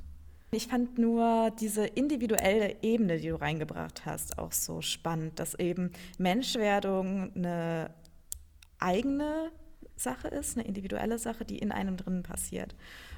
ich 0.53 0.67
fand 0.67 0.99
nur 0.99 1.51
diese 1.59 1.85
individuelle 1.85 2.75
Ebene, 2.83 3.17
die 3.17 3.29
du 3.29 3.41
reingebracht 3.41 4.05
hast, 4.05 4.37
auch 4.37 4.51
so 4.51 4.81
spannend, 4.81 5.39
dass 5.39 5.55
eben 5.55 5.91
Menschwerdung 6.19 7.31
eine 7.35 7.89
eigene 8.77 9.51
Sache 9.95 10.27
ist, 10.27 10.57
eine 10.57 10.67
individuelle 10.67 11.17
Sache, 11.17 11.43
die 11.43 11.57
in 11.57 11.71
einem 11.71 11.97
drin 11.97 12.21
passiert. 12.21 12.75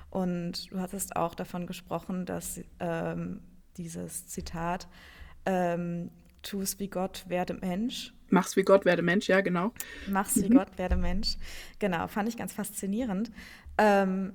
Und 0.09 0.71
du 0.71 0.79
hattest 0.79 1.17
auch 1.17 1.35
davon 1.35 1.67
gesprochen, 1.67 2.25
dass 2.25 2.61
ähm, 2.79 3.41
dieses 3.75 4.27
Zitat, 4.27 4.87
ähm, 5.45 6.11
tu 6.41 6.61
es 6.61 6.79
wie 6.79 6.87
Gott, 6.87 7.25
werde 7.27 7.55
Mensch. 7.55 8.13
Mach's 8.29 8.55
wie 8.55 8.63
Gott, 8.63 8.85
werde 8.85 9.01
Mensch, 9.01 9.27
ja, 9.27 9.41
genau. 9.41 9.73
Mach's 10.07 10.41
wie 10.41 10.49
mhm. 10.49 10.55
Gott, 10.55 10.77
werde 10.77 10.95
Mensch. 10.95 11.35
Genau, 11.79 12.07
fand 12.07 12.29
ich 12.29 12.37
ganz 12.37 12.53
faszinierend. 12.53 13.29
Ähm, 13.77 14.33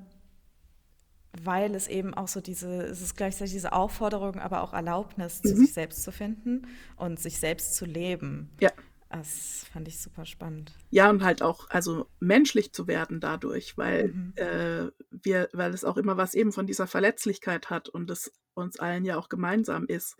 weil 1.32 1.74
es 1.74 1.88
eben 1.88 2.14
auch 2.14 2.28
so 2.28 2.40
diese, 2.40 2.82
es 2.84 3.00
ist 3.00 3.16
gleichzeitig 3.16 3.52
diese 3.52 3.72
Aufforderung, 3.72 4.36
aber 4.36 4.62
auch 4.62 4.72
Erlaubnis, 4.72 5.42
mhm. 5.42 5.48
zu 5.48 5.56
sich 5.56 5.72
selbst 5.72 6.02
zu 6.02 6.12
finden 6.12 6.66
und 6.96 7.20
sich 7.20 7.38
selbst 7.38 7.74
zu 7.74 7.84
leben. 7.84 8.50
Ja. 8.60 8.70
Das 9.10 9.66
fand 9.72 9.88
ich 9.88 10.00
super 10.00 10.24
spannend. 10.24 10.72
Ja, 10.90 11.10
und 11.10 11.24
halt 11.24 11.42
auch, 11.42 11.68
also 11.70 12.06
menschlich 12.20 12.72
zu 12.72 12.86
werden 12.86 13.18
dadurch, 13.18 13.76
weil 13.76 14.08
mhm. 14.08 14.32
äh, 14.36 14.90
wir, 15.10 15.48
weil 15.52 15.74
es 15.74 15.84
auch 15.84 15.96
immer 15.96 16.16
was 16.16 16.34
eben 16.34 16.52
von 16.52 16.66
dieser 16.66 16.86
Verletzlichkeit 16.86 17.70
hat 17.70 17.88
und 17.88 18.08
es 18.08 18.32
uns 18.54 18.78
allen 18.78 19.04
ja 19.04 19.18
auch 19.18 19.28
gemeinsam 19.28 19.86
ist. 19.86 20.16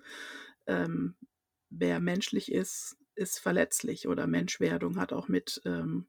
Ähm, 0.67 1.15
wer 1.69 2.01
menschlich 2.01 2.51
ist, 2.51 2.97
ist 3.15 3.39
verletzlich 3.39 4.09
oder 4.09 4.27
Menschwerdung 4.27 4.99
hat 4.99 5.13
auch 5.13 5.29
mit 5.29 5.63
ähm, 5.65 6.09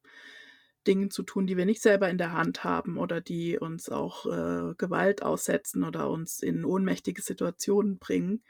Dingen 0.88 1.12
zu 1.12 1.24
tun, 1.24 1.48
die 1.48 1.58
wir 1.58 1.66
nicht 1.66 1.82
selber 1.82 2.10
in 2.10 2.18
der 2.18 2.34
Hand 2.34 2.64
haben 2.64 2.98
oder 2.98 3.22
die 3.22 3.58
uns 3.60 3.90
auch 3.90 4.26
äh, 4.26 4.76
Gewalt 4.78 5.24
aussetzen 5.24 5.84
oder 5.84 6.10
uns 6.10 6.42
in 6.42 6.66
ohnmächtige 6.66 7.22
Situationen 7.22 8.00
bringen. 8.00 8.44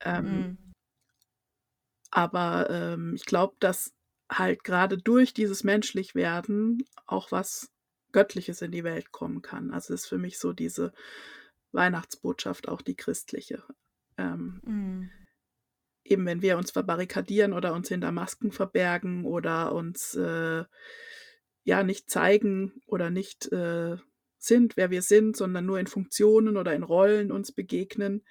Ähm, 0.00 0.44
Mhm. 0.44 0.72
aber 2.10 2.68
ähm, 2.70 3.14
ich 3.14 3.24
glaube, 3.24 3.56
dass 3.60 3.92
halt 4.30 4.64
gerade 4.64 4.98
durch 4.98 5.34
dieses 5.34 5.64
Menschlichwerden 5.64 6.84
auch 7.06 7.30
was 7.32 7.70
Göttliches 8.12 8.62
in 8.62 8.72
die 8.72 8.84
Welt 8.84 9.12
kommen 9.12 9.42
kann. 9.42 9.70
Also 9.70 9.94
ist 9.94 10.06
für 10.06 10.18
mich 10.18 10.38
so 10.38 10.52
diese 10.52 10.92
Weihnachtsbotschaft, 11.72 12.68
auch 12.68 12.82
die 12.82 12.96
christliche. 12.96 13.62
Ähm, 14.16 14.62
Mhm. 14.62 15.10
eben 16.04 16.24
wenn 16.26 16.42
wir 16.42 16.56
uns 16.56 16.70
verbarrikadieren 16.70 17.52
oder 17.52 17.74
uns 17.74 17.88
hinter 17.88 18.12
Masken 18.12 18.52
verbergen 18.52 19.24
oder 19.24 19.74
uns 19.74 20.14
äh, 20.14 20.64
ja 21.66 21.84
nicht 21.84 22.10
zeigen 22.10 22.82
oder 22.86 23.10
nicht 23.10 23.52
äh, 23.52 23.98
sind, 24.38 24.78
wer 24.78 24.90
wir 24.92 25.02
sind, 25.02 25.36
sondern 25.36 25.66
nur 25.66 25.80
in 25.80 25.88
Funktionen 25.88 26.58
oder 26.58 26.74
in 26.74 26.84
Rollen 26.84 27.32
uns 27.32 27.52
begegnen, 27.52 28.24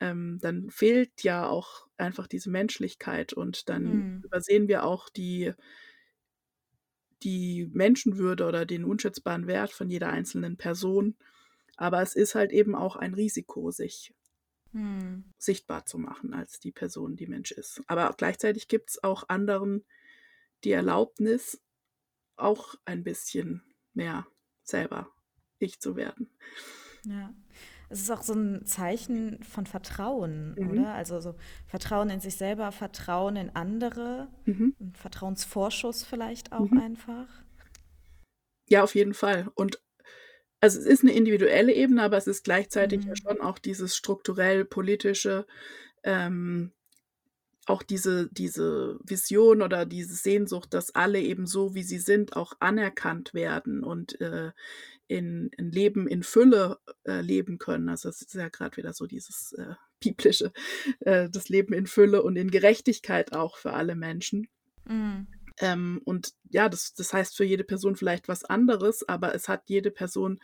ähm, 0.00 0.38
dann 0.42 0.70
fehlt 0.70 1.22
ja 1.24 1.48
auch 1.48 1.88
einfach 1.98 2.26
diese 2.28 2.50
Menschlichkeit 2.50 3.32
und 3.34 3.68
dann 3.70 4.06
Mhm. 4.06 4.24
übersehen 4.24 4.68
wir 4.68 4.84
auch 4.84 5.08
die 5.10 5.54
die 7.24 7.68
Menschenwürde 7.72 8.46
oder 8.46 8.66
den 8.66 8.84
unschätzbaren 8.84 9.46
Wert 9.48 9.72
von 9.72 9.90
jeder 9.90 10.10
einzelnen 10.10 10.56
Person. 10.56 11.16
Aber 11.76 12.02
es 12.02 12.14
ist 12.14 12.34
halt 12.36 12.52
eben 12.52 12.74
auch 12.76 12.96
ein 12.96 13.14
Risiko, 13.14 13.70
sich 13.72 14.14
Mhm. 14.72 15.32
sichtbar 15.38 15.84
zu 15.86 15.98
machen 15.98 16.32
als 16.34 16.58
die 16.60 16.72
Person, 16.72 17.16
die 17.16 17.26
Mensch 17.26 17.52
ist. 17.52 17.82
Aber 17.86 18.14
gleichzeitig 18.16 18.68
gibt 18.68 18.90
es 18.90 19.04
auch 19.04 19.28
anderen 19.28 19.84
die 20.64 20.72
Erlaubnis, 20.72 21.60
auch 22.36 22.74
ein 22.84 23.04
bisschen 23.04 23.64
mehr 23.94 24.26
selber 24.64 25.10
ich 25.58 25.80
zu 25.80 25.96
werden. 25.96 26.30
Ja. 27.04 27.34
Es 27.90 28.00
ist 28.00 28.10
auch 28.10 28.22
so 28.22 28.32
ein 28.34 28.64
Zeichen 28.66 29.42
von 29.42 29.66
Vertrauen, 29.66 30.56
Mhm. 30.56 30.64
oder? 30.64 30.94
Also 30.94 31.20
so 31.20 31.34
Vertrauen 31.66 32.10
in 32.10 32.20
sich 32.20 32.36
selber, 32.36 32.72
Vertrauen 32.72 33.36
in 33.36 33.50
andere, 33.54 34.28
Mhm. 34.46 34.74
Vertrauensvorschuss 34.94 36.04
vielleicht 36.04 36.52
auch 36.52 36.72
Mhm. 36.72 36.76
einfach. 36.76 37.28
Ja, 38.68 38.82
auf 38.82 38.94
jeden 38.94 39.14
Fall. 39.14 39.50
Und 39.54 39.82
also 40.60 40.78
es 40.80 40.86
ist 40.86 41.02
eine 41.02 41.12
individuelle 41.14 41.72
Ebene, 41.74 42.02
aber 42.02 42.16
es 42.18 42.26
ist 42.28 42.44
gleichzeitig 42.44 43.02
ja 43.06 43.12
Mhm. 43.12 43.16
schon 43.16 43.40
auch 43.42 43.58
dieses 43.58 43.96
strukturell-politische, 43.96 45.46
ähm, 46.04 46.72
auch 47.66 47.82
diese 47.82 48.28
diese 48.32 48.98
Vision 49.04 49.62
oder 49.62 49.86
diese 49.86 50.14
Sehnsucht, 50.14 50.74
dass 50.74 50.94
alle 50.94 51.20
eben 51.20 51.46
so, 51.46 51.74
wie 51.74 51.82
sie 51.82 51.98
sind, 51.98 52.36
auch 52.36 52.54
anerkannt 52.60 53.34
werden 53.34 53.82
und, 53.84 54.20
äh, 54.20 54.52
in 55.06 55.50
in 55.56 55.70
Leben 55.70 56.06
in 56.08 56.22
Fülle, 56.22 56.78
äh, 57.04 57.20
leben 57.20 57.58
können. 57.58 57.88
Also, 57.88 58.08
es 58.08 58.22
ist 58.22 58.34
ja 58.34 58.48
grad 58.48 58.76
wieder 58.76 58.92
so 58.92 59.06
dieses, 59.06 59.52
äh, 59.52 59.74
biblische, 60.00 60.52
äh, 61.00 61.30
das 61.30 61.48
Leben 61.48 61.72
in 61.74 61.86
Fülle 61.86 62.22
und 62.22 62.36
in 62.36 62.50
Gerechtigkeit 62.50 63.32
auch 63.32 63.56
für 63.56 63.72
alle 63.72 63.94
Menschen. 63.94 64.48
Mhm. 64.86 65.26
Ähm, 65.60 66.00
und 66.04 66.34
ja, 66.50 66.68
das 66.68 66.94
das 66.94 67.12
heißt 67.12 67.36
für 67.36 67.44
jede 67.44 67.64
Person 67.64 67.96
vielleicht 67.96 68.28
was 68.28 68.44
anderes, 68.44 69.08
aber 69.08 69.34
es 69.34 69.48
hat 69.48 69.62
jede 69.68 69.90
Person, 69.90 70.40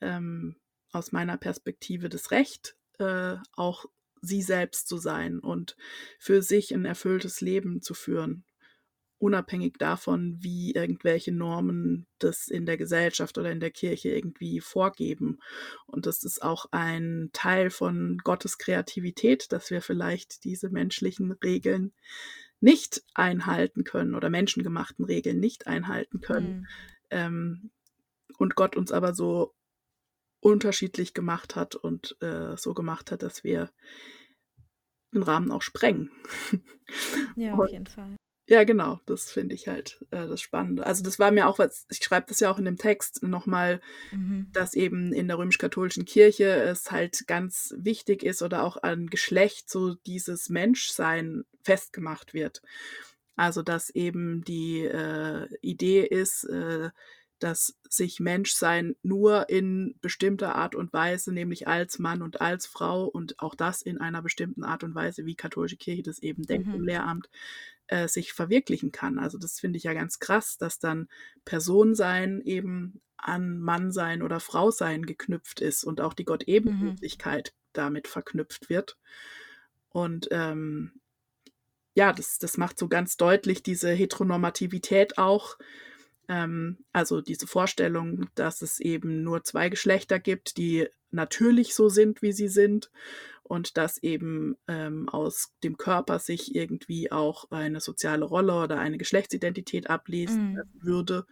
ähm, 0.00 0.56
aus 0.92 1.12
meiner 1.12 1.36
Perspektive 1.36 2.08
das 2.08 2.30
Recht, 2.30 2.76
äh, 2.98 3.36
auch 3.52 3.86
sie 4.20 4.42
selbst 4.42 4.88
zu 4.88 4.98
sein 4.98 5.38
und 5.38 5.76
für 6.18 6.42
sich 6.42 6.74
ein 6.74 6.84
erfülltes 6.84 7.40
Leben 7.40 7.80
zu 7.82 7.94
führen, 7.94 8.44
unabhängig 9.18 9.74
davon, 9.78 10.36
wie 10.40 10.72
irgendwelche 10.72 11.32
Normen 11.32 12.06
das 12.18 12.48
in 12.48 12.64
der 12.66 12.76
Gesellschaft 12.78 13.36
oder 13.38 13.50
in 13.52 13.60
der 13.60 13.70
Kirche 13.70 14.08
irgendwie 14.10 14.60
vorgeben. 14.60 15.38
Und 15.86 16.06
das 16.06 16.24
ist 16.24 16.42
auch 16.42 16.66
ein 16.70 17.30
Teil 17.32 17.70
von 17.70 18.18
Gottes 18.24 18.56
Kreativität, 18.58 19.52
dass 19.52 19.70
wir 19.70 19.82
vielleicht 19.82 20.44
diese 20.44 20.70
menschlichen 20.70 21.32
Regeln 21.32 21.92
nicht 22.60 23.02
einhalten 23.14 23.84
können 23.84 24.14
oder 24.14 24.30
menschengemachten 24.30 25.04
Regeln 25.04 25.40
nicht 25.40 25.66
einhalten 25.66 26.20
können, 26.20 26.60
Mhm. 26.60 26.66
ähm, 27.10 27.70
und 28.38 28.54
Gott 28.54 28.74
uns 28.76 28.90
aber 28.90 29.14
so 29.14 29.54
unterschiedlich 30.40 31.14
gemacht 31.14 31.56
hat 31.56 31.74
und, 31.76 32.16
äh, 32.22 32.56
so 32.56 32.74
gemacht 32.74 33.10
hat, 33.10 33.22
dass 33.22 33.44
wir 33.44 33.70
den 35.12 35.22
Rahmen 35.22 35.50
auch 35.50 35.62
sprengen. 35.62 36.10
Ja, 37.36 37.54
auf 37.54 37.60
Und 37.60 37.70
jeden 37.70 37.86
Fall. 37.86 38.16
ja, 38.48 38.64
genau, 38.64 39.00
das 39.06 39.30
finde 39.30 39.54
ich 39.54 39.68
halt, 39.68 40.04
äh, 40.10 40.26
das 40.26 40.40
Spannende. 40.40 40.86
Also, 40.86 41.02
das 41.02 41.18
war 41.18 41.30
mir 41.30 41.46
auch 41.48 41.58
was 41.58 41.86
ich 41.90 41.98
schreibe 41.98 42.26
das 42.28 42.40
ja 42.40 42.50
auch 42.50 42.58
in 42.58 42.64
dem 42.64 42.78
Text 42.78 43.22
noch 43.22 43.46
mal, 43.46 43.80
Mhm. 44.12 44.48
dass 44.52 44.74
eben 44.74 45.12
in 45.12 45.28
der 45.28 45.38
römisch-katholischen 45.38 46.04
Kirche 46.04 46.46
es 46.46 46.90
halt 46.90 47.26
ganz 47.26 47.74
wichtig 47.76 48.22
ist 48.22 48.42
oder 48.42 48.64
auch 48.64 48.82
an 48.82 49.06
Geschlecht 49.08 49.68
so 49.70 49.94
dieses 49.94 50.48
Menschsein 50.48 51.44
festgemacht 51.62 52.34
wird. 52.34 52.62
Also, 53.36 53.62
dass 53.62 53.90
eben 53.90 54.42
die, 54.44 54.80
äh, 54.84 55.48
Idee 55.60 56.02
ist, 56.04 56.44
äh, 56.44 56.90
dass 57.40 57.78
sich 57.88 58.20
Menschsein 58.20 58.96
nur 59.02 59.48
in 59.50 59.96
bestimmter 60.00 60.54
Art 60.56 60.74
und 60.76 60.92
Weise, 60.92 61.32
nämlich 61.32 61.68
als 61.68 61.98
Mann 61.98 62.22
und 62.22 62.40
als 62.40 62.66
Frau 62.66 63.06
und 63.06 63.40
auch 63.40 63.54
das 63.54 63.82
in 63.82 63.98
einer 63.98 64.22
bestimmten 64.22 64.64
Art 64.64 64.84
und 64.84 64.94
Weise, 64.94 65.26
wie 65.26 65.34
katholische 65.36 65.76
Kirche 65.78 66.02
das 66.02 66.20
eben 66.20 66.44
denkt 66.44 66.72
im 66.72 66.82
Mhm. 66.82 66.86
Lehramt, 66.86 67.28
äh, 67.88 68.08
sich 68.08 68.32
verwirklichen 68.32 68.92
kann. 68.92 69.18
Also, 69.18 69.38
das 69.38 69.60
finde 69.60 69.76
ich 69.78 69.84
ja 69.84 69.94
ganz 69.94 70.18
krass, 70.18 70.56
dass 70.58 70.78
dann 70.78 71.08
Personensein 71.44 72.40
eben 72.42 73.00
an 73.16 73.58
Mannsein 73.60 74.22
oder 74.22 74.40
Frausein 74.40 75.04
geknüpft 75.06 75.60
ist 75.60 75.84
und 75.84 76.00
auch 76.00 76.14
die 76.14 76.24
Mhm. 76.64 77.00
Gottebenbildlichkeit 77.04 77.54
damit 77.72 78.08
verknüpft 78.08 78.70
wird. 78.70 78.98
Und, 79.90 80.28
ähm, 80.30 81.00
ja, 81.94 82.12
das 82.12 82.38
das 82.38 82.56
macht 82.56 82.78
so 82.78 82.88
ganz 82.88 83.16
deutlich 83.16 83.62
diese 83.62 83.90
Heteronormativität 83.90 85.18
auch, 85.18 85.58
ähm, 86.30 86.78
also 86.94 87.22
diese 87.22 87.48
Vorstellung, 87.48 88.28
dass 88.36 88.62
es 88.62 88.80
eben 88.80 89.24
nur 89.24 89.44
2 89.44 89.70
Geschlechter 89.70 90.20
gibt, 90.20 90.56
die 90.58 90.88
natürlich 91.12 91.74
so 91.76 91.90
sind, 91.90 92.22
wie 92.22 92.32
sie 92.32 92.48
sind 92.48 92.90
und 93.44 93.76
dass 93.78 93.98
eben, 94.02 94.56
ähm, 94.68 95.08
aus 95.10 95.54
dem 95.64 95.76
Körper 95.78 96.20
sich 96.20 96.54
irgendwie 96.54 97.12
auch 97.12 97.50
eine 97.52 97.80
soziale 97.80 98.24
Rolle 98.26 98.54
oder 98.64 98.78
eine 98.80 98.98
Geschlechtsidentität 98.98 99.90
ablesen 99.90 100.38
Mhm. 100.54 100.62
würde 100.74 101.26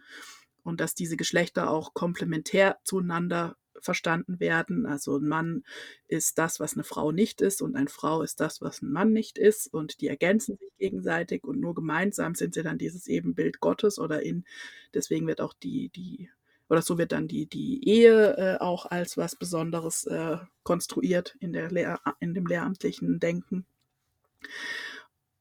und 0.63 0.81
dass 0.81 0.95
diese 0.95 1.17
Geschlechter 1.17 1.69
auch 1.71 1.93
komplementär 1.93 2.79
zueinander 2.83 3.57
verstanden 3.81 4.39
werden. 4.39 4.85
Also 4.85 5.17
'n 5.17 5.27
Mann 5.27 5.63
ist 6.07 6.37
das, 6.39 6.59
was 6.59 6.75
'ne 6.75 6.83
Frau 6.83 7.11
nicht 7.11 7.41
ist 7.41 7.61
und 7.61 7.75
eine 7.75 7.89
Frau 7.89 8.21
ist 8.23 8.39
das, 8.39 8.61
was 8.61 8.81
'n 8.83 8.91
Mann 8.91 9.13
nicht 9.13 9.37
ist 9.37 9.73
und 9.73 10.01
die 10.01 10.07
ergänzen 10.09 10.57
sich 10.57 10.69
gegenseitig 10.79 11.43
und 11.45 11.59
nur 11.59 11.75
gemeinsam 11.75 12.35
sind 12.35 12.53
sie 12.55 12.63
dann 12.63 12.77
dieses 12.77 13.07
Ebenbild 13.07 13.59
Gottes 13.61 13.99
oder 13.99 14.23
in 14.23 14.45
deswegen 14.93 15.27
wird 15.27 15.41
auch 15.41 15.53
die 15.53 15.89
die 15.89 16.29
oder 16.69 16.81
so 16.83 16.97
wird 16.99 17.11
dann 17.13 17.27
die 17.27 17.47
die 17.47 17.87
Ehe, 17.87 18.37
äh, 18.37 18.57
auch 18.59 18.85
als 18.87 19.17
was 19.17 19.35
Besonderes, 19.35 20.05
äh, 20.05 20.37
konstruiert 20.63 21.35
in 21.39 21.53
der 21.53 21.71
Lehr 21.71 21.99
in 22.19 22.33
dem 22.35 22.45
lehramtlichen 22.47 23.19
Denken. 23.19 23.65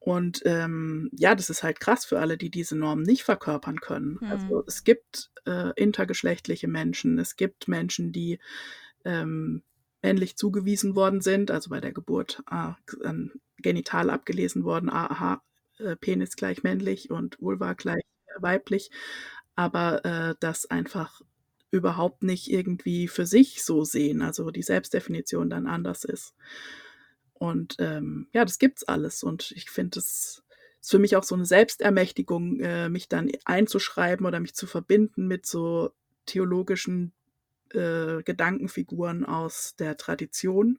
Und, 0.09 0.43
ähm, 0.47 1.11
ja, 1.13 1.35
das 1.35 1.51
ist 1.51 1.63
halt 1.63 1.81
krass 1.81 2.07
für 2.07 2.19
alle, 2.21 2.39
die 2.39 2.51
diese 2.51 2.77
Normen 2.79 3.03
nicht 3.05 3.25
verkörpern 3.25 3.81
können. 3.81 4.21
Also, 4.29 4.63
Mhm. 4.63 4.65
es 4.67 4.85
gibt, 4.85 5.31
äh, 5.47 5.73
intergeschlechtliche 5.77 6.69
Menschen. 6.69 7.19
Es 7.19 7.37
gibt 7.37 7.69
Menschen, 7.69 8.13
die, 8.13 8.39
ähm, 9.05 9.63
männlich 10.03 10.37
zugewiesen 10.37 10.97
worden 10.97 11.21
sind, 11.23 11.51
also 11.51 11.71
bei 11.71 11.81
der 11.81 11.93
Geburt, 11.93 12.43
ah, 12.47 12.77
genital 13.59 14.11
abgelesen 14.11 14.65
worden, 14.65 14.91
ah, 14.91 15.07
aha, 15.07 15.43
äh, 15.79 15.97
Penis 15.97 16.37
gleich 16.37 16.63
männlich 16.63 17.11
und 17.11 17.41
Vulva 17.41 17.73
gleich, 17.75 18.03
äh, 18.27 18.43
weiblich, 18.43 18.91
aber, 19.57 20.05
äh, 20.05 20.35
das 20.41 20.67
einfach 20.67 21.21
überhaupt 21.71 22.23
nicht 22.23 22.51
irgendwie 22.51 23.09
für 23.09 23.27
sich 23.27 23.65
so 23.65 23.85
sehen, 23.85 24.23
also 24.23 24.51
die 24.51 24.63
Selbstdefinition 24.63 25.51
dann 25.51 25.67
anders 25.67 26.05
ist. 26.05 26.35
Und, 27.39 27.77
ähm, 27.79 28.29
ja, 28.33 28.45
das 28.45 28.59
gibt's 28.59 28.85
alles 28.85 29.23
und 29.23 29.53
ich 29.53 29.71
finde, 29.71 29.91
das 30.01 30.43
ist 30.81 30.91
für 30.91 30.99
mich 30.99 31.17
auch 31.17 31.25
so 31.25 31.37
'ne 31.37 31.45
Selbstermächtigung, 31.47 32.61
äh, 32.61 32.89
mich 32.89 33.09
dann 33.09 33.31
einzuschreiben 33.45 34.27
oder 34.27 34.41
mich 34.41 34.55
zu 34.55 34.67
verbinden 34.67 35.27
mit 35.29 35.47
so 35.47 35.91
theologischen, 36.27 37.13
äh, 37.73 38.23
Gedankenfiguren 38.25 39.25
aus 39.27 39.77
der 39.77 39.97
Tradition. 39.99 40.79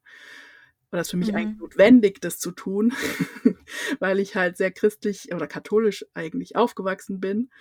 War 0.91 0.97
das 0.99 1.11
für 1.11 1.17
mich 1.17 1.35
eigentlich 1.35 1.51
Mhm. 1.51 1.59
notwendig, 1.59 2.19
das 2.21 2.39
zu 2.39 2.51
tun, 2.51 2.91
weil 3.99 4.19
ich 4.19 4.35
halt 4.35 4.57
sehr 4.57 4.71
christlich 4.71 5.33
oder 5.33 5.47
katholisch 5.47 6.05
eigentlich 6.15 6.55
aufgewachsen 6.55 7.19
bin 7.19 7.51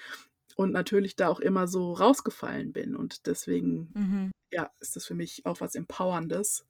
und 0.57 0.73
natürlich 0.73 1.17
da 1.17 1.29
auch 1.29 1.41
immer 1.41 1.69
so 1.69 1.93
rausgefallen 1.95 2.73
bin. 2.73 2.97
Und 2.97 3.27
deswegen, 3.27 3.95
Mhm. 3.95 4.31
ja, 4.53 4.71
ist 4.81 4.97
das 4.97 5.07
für 5.07 5.15
mich 5.15 5.47
auch 5.47 5.61
was 5.61 5.75
Empowerndes, 5.77 6.67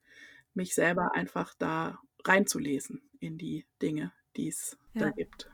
mich 0.55 0.75
selber 0.75 1.15
einfach 1.15 1.55
da 1.59 2.01
reinzulesen 2.25 3.03
in 3.21 3.39
die 3.39 3.65
Dinge, 3.83 4.13
die's 4.37 4.77
da 4.95 5.07
Ja. 5.07 5.11
gibt. 5.13 5.51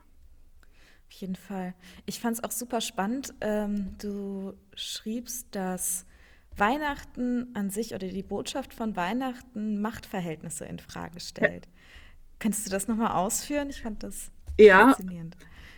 Auf 1.09 1.21
jeden 1.21 1.37
Fall. 1.37 1.75
Ich 2.07 2.21
fand 2.21 2.39
es 2.39 2.45
auch 2.45 2.51
super 2.51 2.81
spannend. 2.81 3.35
Ähm, 3.41 3.97
du 3.99 4.55
schriebst, 4.75 5.55
dass 5.55 6.07
Weihnachten 6.57 7.55
an 7.55 7.71
sich 7.71 7.95
oder 7.95 8.09
die 8.09 8.23
Botschaft 8.23 8.75
von 8.75 8.97
Weihnachten 8.97 9.81
Machtverhältnisse 9.81 10.65
in 10.65 10.79
Frage 10.79 11.21
stellt. 11.21 11.67
Ja. 11.67 11.73
Könntest 12.39 12.67
du 12.67 12.71
das 12.71 12.89
nochmal 12.89 13.13
ausführen? 13.13 13.71
Ich 13.71 13.83
fand 13.83 14.03
das 14.03 14.31
ja, 14.59 14.89
faszinierend. 14.89 15.37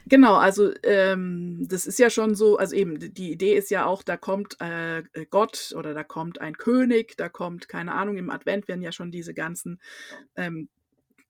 Genau, 0.08 0.34
also 0.36 0.72
ähm, 0.84 1.66
das 1.68 1.84
ist 1.84 1.98
ja 1.98 2.10
schon 2.10 2.36
so, 2.36 2.58
also 2.58 2.76
eben 2.76 3.12
die 3.12 3.32
Idee 3.32 3.54
ist 3.56 3.70
ja 3.70 3.86
auch, 3.86 4.04
da 4.04 4.16
kommt 4.16 4.56
äh, 4.60 5.02
Gott 5.30 5.74
oder 5.76 5.94
da 5.94 6.04
kommt 6.04 6.40
ein 6.40 6.56
König, 6.56 7.16
da 7.16 7.28
kommt, 7.28 7.68
keine 7.68 7.92
Ahnung, 7.92 8.16
im 8.16 8.30
Advent 8.30 8.68
werden 8.68 8.82
ja 8.82 8.92
schon 8.92 9.10
diese 9.10 9.34
ganzen 9.34 9.80
ähm, 10.36 10.68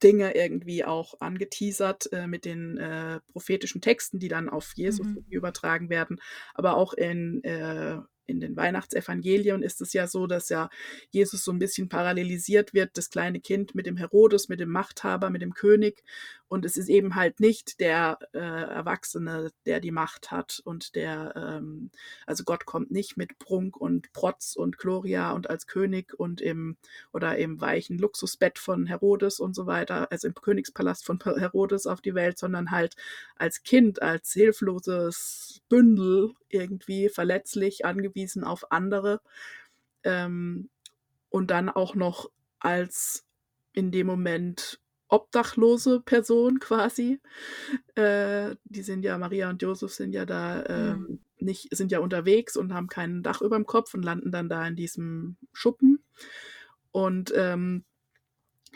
Dinge 0.03 0.35
irgendwie 0.35 0.85
auch 0.85 1.21
angeteasert 1.21 2.12
äh, 2.12 2.26
mit 2.26 2.45
den 2.45 2.76
äh, 2.76 3.21
prophetischen 3.33 3.81
Texten, 3.81 4.19
die 4.19 4.29
dann 4.29 4.49
auf 4.49 4.73
Jesus 4.75 5.07
mhm. 5.07 5.25
übertragen 5.31 5.88
werden, 5.88 6.21
aber 6.55 6.76
auch 6.76 6.93
in 6.93 7.43
äh, 7.45 7.99
in 8.26 8.41
den 8.41 8.57
Weihnachtsevangelien 8.57 9.62
ist 9.62 9.81
es 9.81 9.93
ja 9.93 10.07
so, 10.07 10.26
dass 10.26 10.49
ja 10.49 10.69
Jesus 11.11 11.45
so 11.45 11.53
ein 11.53 11.59
bisschen 11.59 11.88
parallelisiert 11.88 12.75
wird, 12.75 12.97
das 12.99 13.11
kleine 13.11 13.41
Kind 13.41 13.75
mit 13.75 13.87
dem 13.87 13.97
Herodes, 13.97 14.49
mit 14.49 14.61
dem 14.61 14.71
Machthaber, 14.71 15.31
mit 15.31 15.43
dem 15.43 15.55
König. 15.55 16.03
Und 16.49 16.65
es 16.65 16.76
ist 16.76 16.88
eben 16.88 17.17
halt 17.17 17.41
nicht 17.41 17.81
der 17.81 18.19
äh, 18.33 18.38
Erwachsene, 18.38 19.50
der 19.65 19.81
die 19.81 19.91
Macht 19.91 20.31
hat 20.31 20.61
und 20.65 20.95
der, 20.95 21.35
ähm, 21.35 21.91
also 22.25 22.45
Gott 22.45 22.67
kommt 22.67 22.93
nicht 22.93 23.17
mit 23.17 23.38
Prunk 23.38 23.76
und 23.76 24.12
Protz 24.12 24.55
und 24.55 24.79
Gloria 24.79 25.33
und 25.33 25.50
als 25.50 25.67
König 25.67 26.15
und 26.15 26.41
im 26.41 26.76
oder 27.12 27.37
im 27.37 27.61
weichen 27.61 27.99
Luxusbett 27.99 28.61
von 28.61 28.87
Herodes 28.87 29.41
und 29.41 29.55
so 29.55 29.67
weiter, 29.67 30.11
also 30.12 30.29
im 30.29 30.35
Königspalast 30.35 31.05
von 31.05 31.19
Herodes 31.21 31.87
auf 31.87 32.00
die 32.00 32.15
Welt, 32.15 32.38
sondern 32.38 32.71
halt 32.71 32.95
als 33.35 33.65
Kind, 33.65 34.00
als 34.00 34.33
hilfloses 34.33 35.62
Bündel 35.69 36.35
irgendwie 36.49 37.09
verletzlich 37.09 37.85
angewiesen 37.85 38.45
auf 38.45 38.71
andere 38.71 39.21
ähm, 40.05 40.71
und 41.29 41.50
dann 41.50 41.69
auch 41.69 41.97
noch 41.97 42.31
als 42.61 43.25
in 43.73 43.91
dem 43.91 44.07
Moment 44.07 44.81
obdachlose 45.08 46.00
Person 46.00 46.60
quasi. 46.60 47.20
Äh, 47.94 48.56
die 48.64 48.82
sind 48.82 49.04
ja, 49.04 49.16
Maria 49.18 49.50
und 49.50 49.62
Josef 49.62 49.92
sind 49.92 50.12
ja 50.12 50.26
da 50.26 50.62
äh, 50.62 50.94
mhm. 50.94 51.20
nicht, 51.38 51.75
sind 51.76 51.92
ja 51.92 52.00
unterwegs 52.00 52.56
und 52.56 52.75
haben 52.75 52.88
kein 52.88 53.22
Dach 53.22 53.40
über 53.40 53.56
dem 53.56 53.66
Kopf 53.66 53.94
und 53.94 54.02
landen 54.02 54.32
dann 54.32 54.48
da 54.48 54.66
in 54.66 54.76
diesem 54.76 55.36
Schuppen. 55.52 56.02
Und 56.92 57.32
ähm, 57.36 57.84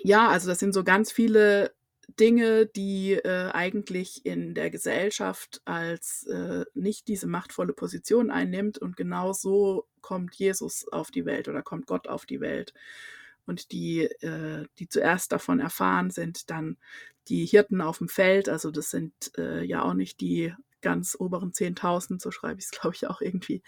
ja, 0.02 0.28
also 0.28 0.49
das 0.49 0.58
sind 0.58 0.72
so 0.72 0.84
ganz 0.84 1.12
viele 1.12 1.72
Dinge, 2.18 2.66
die 2.66 3.12
äh, 3.12 3.50
eigentlich 3.52 4.25
in 4.26 4.54
der 4.54 4.70
Gesellschaft 4.70 5.62
als 5.64 6.26
äh, 6.26 6.64
nicht 6.75 7.08
diese 7.08 7.26
machtvolle 7.26 7.72
Position 7.72 8.30
einnimmt. 8.30 8.78
Und 8.78 8.96
genau 8.96 9.32
so 9.32 9.87
kommt 10.00 10.34
Jesus 10.34 10.87
auf 10.90 11.10
die 11.10 11.25
Welt 11.25 11.49
oder 11.49 11.62
kommt 11.62 11.87
Gott 11.87 12.08
auf 12.08 12.26
die 12.26 12.40
Welt. 12.40 12.75
Und 13.50 13.73
die, 13.73 14.02
äh, 14.02 14.64
die 14.78 14.88
zuerst 14.88 15.33
davon 15.33 15.59
erfahren, 15.59 16.11
sind 16.11 16.50
dann 16.50 16.76
die 17.26 17.45
Hirten 17.47 17.80
auf 17.80 17.99
dem 17.99 18.09
Feld. 18.09 18.49
Also 18.49 18.71
das 18.71 18.90
sind 18.90 19.12
äh, 19.37 19.64
ja 19.64 19.83
auch 19.83 19.95
nicht 19.95 20.21
die 20.21 20.54
ganz 20.83 21.16
oberen 21.19 21.50
10.000, 21.50 22.23
so 22.23 22.30
schreibe 22.30 22.61
ich 22.61 22.66
es, 22.66 22.71
glaube 22.71 22.95
ich, 22.95 23.09
auch 23.09 23.21
irgendwie, 23.21 23.64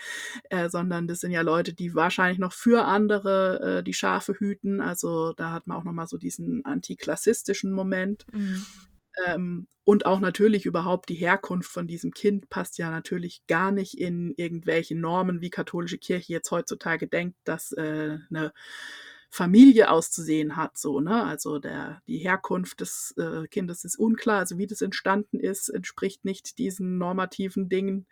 äh, 0.50 0.70
sondern 0.70 1.08
das 1.08 1.18
sind 1.18 1.32
ja 1.32 1.40
Leute, 1.40 1.74
die 1.74 1.96
wahrscheinlich 1.96 2.38
noch 2.38 2.52
für 2.52 2.84
andere 2.84 3.78
äh, 3.78 3.82
die 3.82 3.92
Schafe 3.92 4.34
hüten. 4.34 4.80
Also 4.80 5.32
da 5.32 5.50
hat 5.50 5.66
man 5.66 5.76
auch 5.76 5.84
nochmal 5.84 6.06
so 6.06 6.16
diesen 6.16 6.64
antiklassistischen 6.64 7.72
Moment. 7.72 8.24
Mhm. 8.32 8.64
Ähm, 9.26 9.66
und 9.82 10.06
auch 10.06 10.20
natürlich 10.20 10.64
überhaupt 10.64 11.08
die 11.08 11.16
Herkunft 11.16 11.68
von 11.68 11.88
diesem 11.88 12.12
Kind 12.12 12.48
passt 12.50 12.78
ja 12.78 12.88
natürlich 12.88 13.44
gar 13.48 13.72
nicht 13.72 13.98
in 13.98 14.32
irgendwelche 14.36 14.94
Normen, 14.94 15.40
wie 15.40 15.50
katholische 15.50 15.98
Kirche 15.98 16.34
jetzt 16.34 16.52
heutzutage 16.52 17.08
denkt, 17.08 17.36
dass 17.42 17.72
äh, 17.72 18.18
eine 18.30 18.52
Familie 19.34 19.90
auszusehen 19.90 20.56
hat, 20.56 20.76
so, 20.76 21.00
ne? 21.00 21.24
Also 21.24 21.58
der, 21.58 22.02
die 22.06 22.18
Herkunft 22.18 22.82
des 22.82 23.14
äh, 23.16 23.48
Kindes 23.48 23.82
ist 23.82 23.96
unklar, 23.96 24.40
also 24.40 24.58
wie 24.58 24.66
das 24.66 24.82
entstanden 24.82 25.40
ist, 25.40 25.70
entspricht 25.70 26.26
nicht 26.26 26.58
diesen 26.58 26.98
normativen 26.98 27.70
Dingen. 27.70 28.06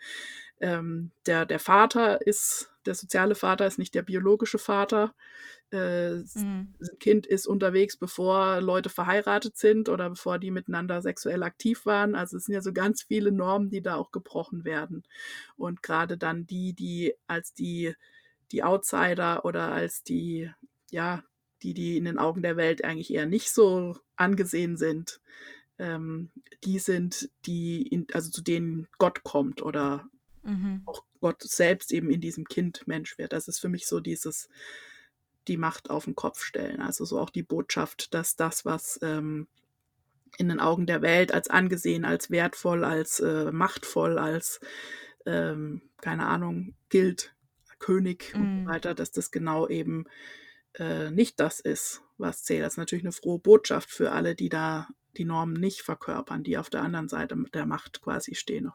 Ähm, 0.60 1.10
der, 1.26 1.44
der 1.44 1.58
Vater 1.58 2.26
ist, 2.26 2.72
der 2.86 2.94
soziale 2.94 3.34
Vater 3.34 3.66
ist 3.66 3.78
nicht 3.78 3.94
der 3.94 4.00
biologische 4.00 4.56
Vater. 4.56 5.14
Äh, 5.70 6.14
mhm. 6.14 6.72
Das 6.78 6.98
Kind 7.00 7.26
ist 7.26 7.46
unterwegs, 7.46 7.98
bevor 7.98 8.62
Leute 8.62 8.88
verheiratet 8.88 9.58
sind 9.58 9.90
oder 9.90 10.08
bevor 10.08 10.38
die 10.38 10.50
miteinander 10.50 11.02
sexuell 11.02 11.42
aktiv 11.42 11.84
waren. 11.84 12.14
Also 12.14 12.38
es 12.38 12.44
sind 12.44 12.54
ja 12.54 12.62
so 12.62 12.72
ganz 12.72 13.02
viele 13.02 13.30
Normen, 13.30 13.68
die 13.68 13.82
da 13.82 13.96
auch 13.96 14.10
gebrochen 14.10 14.64
werden. 14.64 15.02
Und 15.58 15.82
gerade 15.82 16.16
dann 16.16 16.46
die, 16.46 16.72
die 16.72 17.12
als 17.26 17.52
die 17.52 17.94
die 18.52 18.64
Outsider 18.64 19.44
oder 19.44 19.70
als 19.70 20.02
die 20.02 20.50
ja, 20.90 21.24
die, 21.62 21.74
die 21.74 21.96
in 21.96 22.04
den 22.04 22.18
Augen 22.18 22.42
der 22.42 22.56
Welt 22.56 22.84
eigentlich 22.84 23.12
eher 23.12 23.26
nicht 23.26 23.50
so 23.50 23.96
angesehen 24.16 24.76
sind, 24.76 25.20
ähm, 25.78 26.30
die 26.64 26.78
sind, 26.78 27.30
die, 27.46 27.82
in, 27.82 28.06
also 28.12 28.30
zu 28.30 28.42
denen 28.42 28.88
Gott 28.98 29.22
kommt 29.22 29.62
oder 29.62 30.08
mhm. 30.42 30.82
auch 30.86 31.04
Gott 31.20 31.42
selbst 31.42 31.92
eben 31.92 32.10
in 32.10 32.20
diesem 32.20 32.46
Kind 32.46 32.86
Mensch 32.86 33.18
wird. 33.18 33.32
Das 33.32 33.48
ist 33.48 33.58
für 33.58 33.68
mich 33.68 33.86
so 33.86 34.00
dieses, 34.00 34.48
die 35.48 35.56
Macht 35.56 35.90
auf 35.90 36.04
den 36.04 36.14
Kopf 36.14 36.42
stellen. 36.42 36.80
Also 36.80 37.04
so 37.04 37.18
auch 37.18 37.30
die 37.30 37.42
Botschaft, 37.42 38.14
dass 38.14 38.36
das, 38.36 38.64
was 38.64 38.98
ähm, 39.02 39.48
in 40.38 40.48
den 40.48 40.60
Augen 40.60 40.86
der 40.86 41.02
Welt 41.02 41.32
als 41.32 41.48
angesehen, 41.48 42.04
als 42.04 42.30
wertvoll, 42.30 42.84
als 42.84 43.20
äh, 43.20 43.50
machtvoll, 43.52 44.18
als 44.18 44.60
ähm, 45.26 45.82
keine 46.00 46.26
Ahnung, 46.26 46.74
gilt, 46.88 47.34
König 47.78 48.32
mhm. 48.34 48.40
und 48.40 48.46
so 48.46 48.60
mhm. 48.62 48.66
weiter, 48.66 48.94
dass 48.94 49.10
das 49.10 49.30
genau 49.30 49.66
eben 49.68 50.04
äh, 50.74 51.10
nicht 51.10 51.40
das 51.40 51.60
ist, 51.60 52.02
was 52.18 52.44
zählt. 52.44 52.64
Das 52.64 52.74
ist 52.74 52.78
natürlich 52.78 53.04
eine 53.04 53.12
frohe 53.12 53.38
Botschaft 53.38 53.90
für 53.90 54.12
alle, 54.12 54.34
die 54.34 54.48
da 54.48 54.88
die 55.16 55.24
Normen 55.24 55.54
nicht 55.54 55.82
verkörpern, 55.82 56.42
die 56.42 56.58
auf 56.58 56.70
der 56.70 56.82
anderen 56.82 57.08
Seite 57.08 57.36
der 57.52 57.66
Macht 57.66 58.00
quasi 58.00 58.34
stehen, 58.34 58.70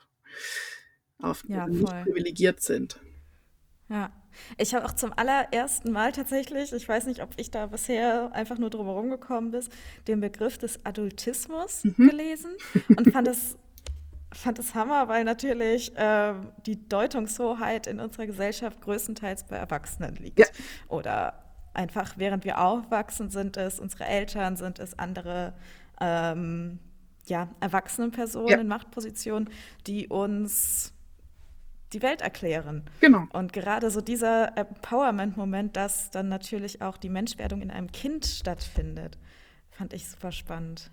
auf, 1.20 1.44
ja, 1.48 1.68
nicht 1.68 1.86
privilegiert 2.04 2.62
sind. 2.62 3.00
Ja, 3.88 4.12
ich 4.58 4.74
habe 4.74 4.86
auch 4.86 4.92
zum 4.92 5.14
allerersten 5.14 5.92
Mal 5.92 6.12
tatsächlich, 6.12 6.74
ich 6.74 6.90
weiß 6.90 7.06
nicht, 7.06 7.22
ob 7.22 7.30
ich 7.38 7.52
da 7.52 7.68
bisher 7.68 8.32
einfach 8.34 8.58
nur 8.58 8.70
drum 8.70 8.88
herum 8.88 9.10
gekommen 9.10 9.52
bin, 9.52 9.64
den 10.08 10.20
Begriff 10.20 10.58
des 10.58 10.86
Adultismus 10.86 11.84
mhm. 11.84 12.10
gelesen 12.10 12.52
und 12.98 13.12
fand 13.12 13.28
es 13.28 13.58
fand 14.34 14.60
es 14.60 14.76
Hammer, 14.76 15.08
weil 15.08 15.24
natürlich 15.24 15.96
äh, 15.96 16.34
die 16.66 16.90
Deutungshoheit 16.90 17.88
in 17.88 18.02
unserer 18.02 18.26
Gesellschaft 18.26 18.82
größtenteils 18.82 19.46
bei 19.46 19.56
Erwachsenen 19.56 20.16
liegt. 20.16 20.40
Ja. 20.40 20.46
Oder 20.90 21.45
einfach 21.76 22.18
während 22.18 22.46
wir 22.46 22.62
aufwachsen, 22.62 23.30
sind 23.30 23.58
es 23.58 23.80
unsere 23.80 24.06
Eltern, 24.06 24.56
sind 24.56 24.80
es 24.80 24.98
andere 24.98 25.54
ähm, 26.00 26.80
ja, 27.26 27.50
erwachsene 27.60 28.10
Personen 28.10 28.48
ja. 28.50 28.58
in 28.58 28.68
Machtpositionen, 28.68 29.50
die 29.88 30.08
uns 30.08 30.94
die 31.94 32.02
Welt 32.02 32.22
erklären. 32.22 32.84
Genau. 33.00 33.26
Und 33.32 33.54
gerade 33.54 33.90
so 33.90 34.02
dieser 34.02 34.58
Empowerment-Moment, 34.58 35.76
dass 35.78 36.12
dann 36.12 36.28
natürlich 36.30 36.82
auch 36.82 36.98
die 36.98 37.10
Menschwerdung 37.10 37.62
in 37.62 37.72
einem 37.72 37.92
Kind 37.92 38.26
stattfindet, 38.26 39.18
fand 39.70 39.94
ich 39.94 40.08
super 40.10 40.32
spannend. 40.32 40.92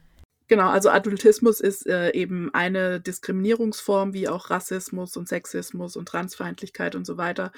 Genau, 0.53 0.69
also 0.69 0.91
Adultismus 0.91 1.61
ist 1.61 1.87
äh, 1.87 2.11
eben 2.11 2.53
eine 2.53 3.01
Diskriminierungsform, 3.01 4.13
wie 4.13 4.29
auch 4.29 4.51
Rassismus 4.51 5.17
und 5.17 5.27
Sexismus 5.27 5.97
und 5.97 6.07
Transfeindlichkeit 6.07 6.95
und 6.95 7.07
so 7.07 7.17
weiter, 7.17 7.53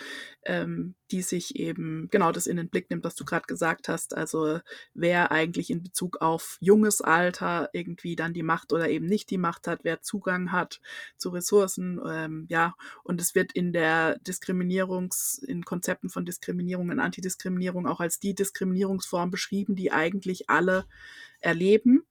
ähm, 0.44 0.94
die 1.10 1.22
sich 1.22 1.56
eben 1.56 2.06
genau 2.12 2.30
das 2.30 2.46
in 2.46 2.56
den 2.56 2.68
Blick 2.68 2.90
nimmt, 2.90 3.02
was 3.02 3.16
du 3.16 3.24
gerade 3.24 3.46
gesagt 3.48 3.88
hast. 3.88 4.16
Also 4.16 4.60
wer 4.94 5.32
eigentlich 5.32 5.70
in 5.70 5.82
Bezug 5.82 6.18
auf 6.20 6.56
junges 6.60 7.00
Alter 7.00 7.68
irgendwie 7.72 8.14
dann 8.14 8.32
die 8.32 8.44
Macht 8.44 8.72
oder 8.72 8.88
eben 8.88 9.06
nicht 9.06 9.28
die 9.30 9.38
Macht 9.38 9.66
hat, 9.66 9.80
wer 9.82 10.00
Zugang 10.00 10.52
hat 10.52 10.80
zu 11.16 11.30
Ressourcen, 11.30 12.00
ähm, 12.08 12.46
ja, 12.48 12.76
und 13.02 13.20
es 13.20 13.34
wird 13.34 13.50
in 13.54 13.72
der 13.72 14.20
Diskriminierungs, 14.20 15.38
in 15.38 15.64
Konzepten 15.64 16.10
von 16.10 16.24
Diskriminierung 16.24 16.90
und 16.90 17.00
Antidiskriminierung 17.00 17.88
auch 17.88 17.98
als 17.98 18.20
die 18.20 18.36
Diskriminierungsform 18.36 19.32
beschrieben, 19.32 19.74
die 19.74 19.90
eigentlich 19.90 20.48
alle 20.48 20.86
erleben 21.40 22.04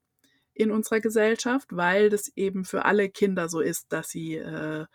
in 0.54 0.72
unserer 0.72 1.00
Gesellschaft, 1.00 1.68
weil 1.72 2.10
das 2.10 2.32
eben 2.36 2.66
für 2.66 2.86
alle 2.86 3.10
Kinder 3.10 3.50
so 3.50 3.60
ist, 3.60 3.92
dass 3.92 4.10
sie 4.10 4.36
äh, 4.36 4.86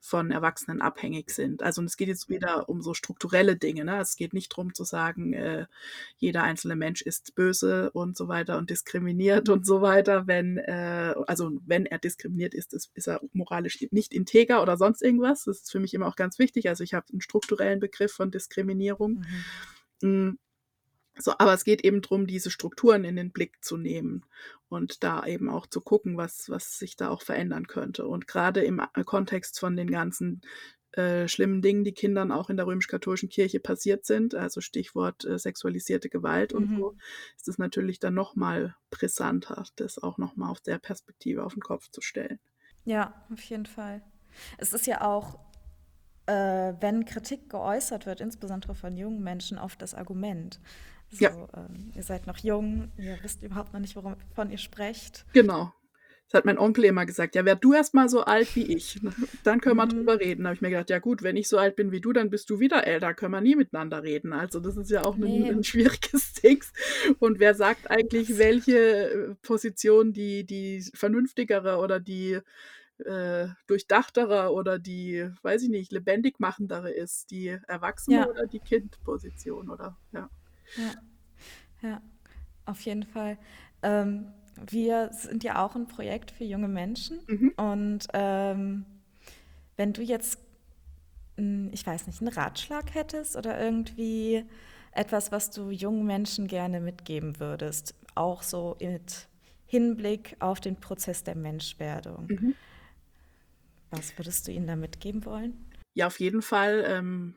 von 0.00 0.30
Erwachsenen 0.30 0.80
abhängig 0.80 1.30
sind. 1.30 1.62
Also 1.62 1.82
es 1.82 1.96
geht 1.96 2.08
jetzt 2.08 2.30
wieder 2.30 2.68
um 2.68 2.80
so 2.80 2.94
strukturelle 2.94 3.56
Dinge. 3.56 3.84
Ne? 3.84 4.00
Es 4.00 4.16
geht 4.16 4.32
nicht 4.32 4.50
darum 4.50 4.74
zu 4.74 4.84
sagen, 4.84 5.34
äh, 5.34 5.66
jeder 6.16 6.42
einzelne 6.42 6.74
Mensch 6.74 7.02
ist 7.02 7.34
böse 7.34 7.90
und 7.90 8.16
so 8.16 8.26
weiter 8.26 8.56
und 8.56 8.70
diskriminiert 8.70 9.50
und 9.50 9.66
so 9.66 9.82
weiter. 9.82 10.26
Wenn 10.26 10.56
äh, 10.56 11.14
also 11.26 11.50
wenn 11.66 11.84
er 11.84 11.98
diskriminiert 11.98 12.54
ist, 12.54 12.72
ist, 12.72 12.90
ist 12.94 13.08
er 13.08 13.20
moralisch 13.34 13.86
nicht 13.90 14.14
integer 14.14 14.62
oder 14.62 14.78
sonst 14.78 15.02
irgendwas. 15.02 15.44
Das 15.44 15.58
ist 15.58 15.70
für 15.70 15.80
mich 15.80 15.92
immer 15.92 16.06
auch 16.06 16.16
ganz 16.16 16.38
wichtig. 16.38 16.68
Also 16.68 16.82
ich 16.82 16.94
habe 16.94 17.06
einen 17.12 17.20
strukturellen 17.20 17.80
Begriff 17.80 18.12
von 18.12 18.30
Diskriminierung. 18.30 19.24
Mhm. 20.00 20.38
So, 21.20 21.32
aber 21.38 21.54
es 21.54 21.64
geht 21.64 21.84
eben 21.84 22.00
drum, 22.02 22.26
diese 22.26 22.50
Strukturen 22.50 23.04
in 23.04 23.16
den 23.16 23.30
Blick 23.32 23.62
zu 23.64 23.76
nehmen 23.76 24.24
und 24.68 25.02
da 25.04 25.26
eben 25.26 25.48
auch 25.48 25.66
zu 25.66 25.80
gucken, 25.80 26.16
was, 26.16 26.48
was 26.48 26.78
sich 26.78 26.96
da 26.96 27.10
auch 27.10 27.22
verändern 27.22 27.66
könnte. 27.66 28.06
Und 28.06 28.26
gerade 28.26 28.62
im 28.62 28.80
äh, 28.94 29.04
Kontext 29.04 29.58
von 29.58 29.76
den 29.76 29.90
ganzen 29.90 30.42
äh, 30.92 31.28
schlimmen 31.28 31.62
Dingen, 31.62 31.84
die 31.84 31.92
Kindern 31.94 32.32
auch 32.32 32.50
in 32.50 32.56
der 32.56 32.66
römisch-katholischen 32.66 33.28
Kirche 33.28 33.60
passiert 33.60 34.06
sind, 34.06 34.34
also 34.34 34.60
Stichwort 34.60 35.24
äh, 35.24 35.38
sexualisierte 35.38 36.08
Gewalt 36.08 36.52
und 36.52 36.70
Mhm. 36.70 36.76
so, 36.76 36.96
ist 37.36 37.48
es 37.48 37.58
natürlich 37.58 38.00
dann 38.00 38.14
nochmal 38.14 38.74
brisanter, 38.90 39.64
das 39.76 39.98
auch 40.02 40.18
nochmal 40.18 40.50
aus 40.50 40.62
der 40.62 40.78
Perspektive 40.78 41.44
auf 41.44 41.54
den 41.54 41.62
Kopf 41.62 41.90
zu 41.90 42.00
stellen. 42.00 42.40
Ja, 42.84 43.24
auf 43.32 43.42
jeden 43.42 43.66
Fall. 43.66 44.02
Es 44.58 44.72
ist 44.72 44.86
ja 44.86 45.02
auch, 45.02 45.38
äh, 46.30 46.74
wenn 46.80 47.04
Kritik 47.04 47.50
geäußert 47.50 48.06
wird, 48.06 48.20
insbesondere 48.20 48.74
von 48.74 48.96
jungen 48.96 49.22
Menschen, 49.22 49.58
oft 49.58 49.80
das 49.82 49.94
Argument. 49.94 50.60
So, 51.10 51.24
Ja. 51.24 51.48
ähm, 51.56 51.90
ihr 51.94 52.02
seid 52.04 52.26
noch 52.26 52.38
jung, 52.38 52.92
ihr 52.96 53.18
wisst 53.22 53.42
überhaupt 53.42 53.72
noch 53.72 53.80
nicht, 53.80 53.96
wovon 53.96 54.50
ihr 54.50 54.58
sprecht. 54.58 55.24
Genau. 55.32 55.72
Das 56.28 56.38
hat 56.38 56.44
mein 56.44 56.58
Onkel 56.58 56.84
immer 56.84 57.06
gesagt. 57.06 57.34
Ja, 57.34 57.44
werd 57.44 57.64
du 57.64 57.72
erst 57.74 57.92
mal 57.92 58.08
so 58.08 58.20
alt 58.22 58.54
wie 58.54 58.62
ich. 58.76 59.00
Dann 59.42 59.60
können 59.60 59.74
wir 59.78 59.86
Mhm. 59.86 59.90
drüber 59.90 60.20
reden. 60.20 60.44
Da 60.44 60.50
habe 60.50 60.54
ich 60.54 60.60
mir 60.60 60.70
gedacht, 60.70 60.88
ja 60.88 61.00
gut, 61.00 61.24
wenn 61.24 61.36
ich 61.36 61.48
so 61.48 61.58
alt 61.58 61.74
bin 61.74 61.90
wie 61.90 62.00
du, 62.00 62.12
dann 62.12 62.30
bist 62.30 62.48
du 62.50 62.60
wieder 62.60 62.86
älter. 62.86 63.14
Können 63.14 63.32
wir 63.32 63.40
nie 63.40 63.56
miteinander 63.56 64.04
reden. 64.04 64.32
Also 64.32 64.60
das 64.60 64.76
ist 64.76 64.92
ja 64.92 65.02
auch 65.04 65.16
ein, 65.16 65.22
Nee. 65.22 65.50
ein 65.50 65.64
schwieriges 65.64 66.32
Ding. 66.44 66.62
Und 67.18 67.40
wer 67.40 67.56
sagt 67.56 67.90
eigentlich, 67.90 68.38
welche 68.38 68.78
äh, 69.10 69.34
Position 69.42 70.12
die, 70.12 70.46
die 70.46 70.84
vernünftigere 70.94 71.78
oder 71.78 71.98
die 71.98 72.38
äh, 73.06 73.48
durchdachtere 73.66 74.52
oder 74.52 74.78
die, 74.78 75.28
weiß 75.42 75.62
ich 75.62 75.68
nicht, 75.68 75.92
lebendig 75.92 76.40
machendere 76.40 76.90
ist? 76.90 77.30
Die 77.30 77.48
Erwachsene 77.68 78.20
Ja. 78.20 78.26
oder 78.26 78.46
die 78.46 78.60
Kindposition? 78.60 79.70
Oder 79.70 79.96
ja. 80.12 80.30
Ja, 80.76 80.94
ja, 81.82 82.02
auf 82.66 82.80
jeden 82.82 83.04
Fall. 83.04 83.38
Ähm, 83.82 84.32
wir 84.70 85.10
sind 85.12 85.42
ja 85.44 85.64
auch 85.64 85.74
ein 85.76 85.86
Projekt 85.88 86.30
für 86.30 86.44
junge 86.44 86.68
Menschen. 86.68 87.20
Mhm. 87.26 87.52
Und 87.56 88.06
ähm, 88.12 88.84
wenn 89.76 89.92
du 89.92 90.02
jetzt, 90.02 90.38
ich 91.36 91.86
weiß 91.86 92.06
nicht, 92.06 92.20
einen 92.20 92.28
Ratschlag 92.28 92.94
hättest 92.94 93.36
oder 93.36 93.58
irgendwie 93.58 94.44
etwas, 94.92 95.32
was 95.32 95.50
du 95.50 95.70
jungen 95.70 96.04
Menschen 96.06 96.46
gerne 96.48 96.80
mitgeben 96.80 97.40
würdest, 97.40 97.94
auch 98.14 98.42
so 98.42 98.76
mit 98.80 99.28
Hinblick 99.66 100.36
auf 100.40 100.60
den 100.60 100.76
Prozess 100.76 101.22
der 101.24 101.36
Menschwerdung, 101.36 102.26
Mhm. 102.28 102.54
Was 103.90 104.16
würdest 104.18 104.46
du 104.46 104.52
ihnen 104.52 104.66
da 104.66 104.76
mitgeben 104.76 105.24
wollen? 105.24 105.66
Ja, 105.94 106.06
auf 106.06 106.20
jeden 106.20 106.42
Fall 106.42 106.84
ähm, 106.86 107.36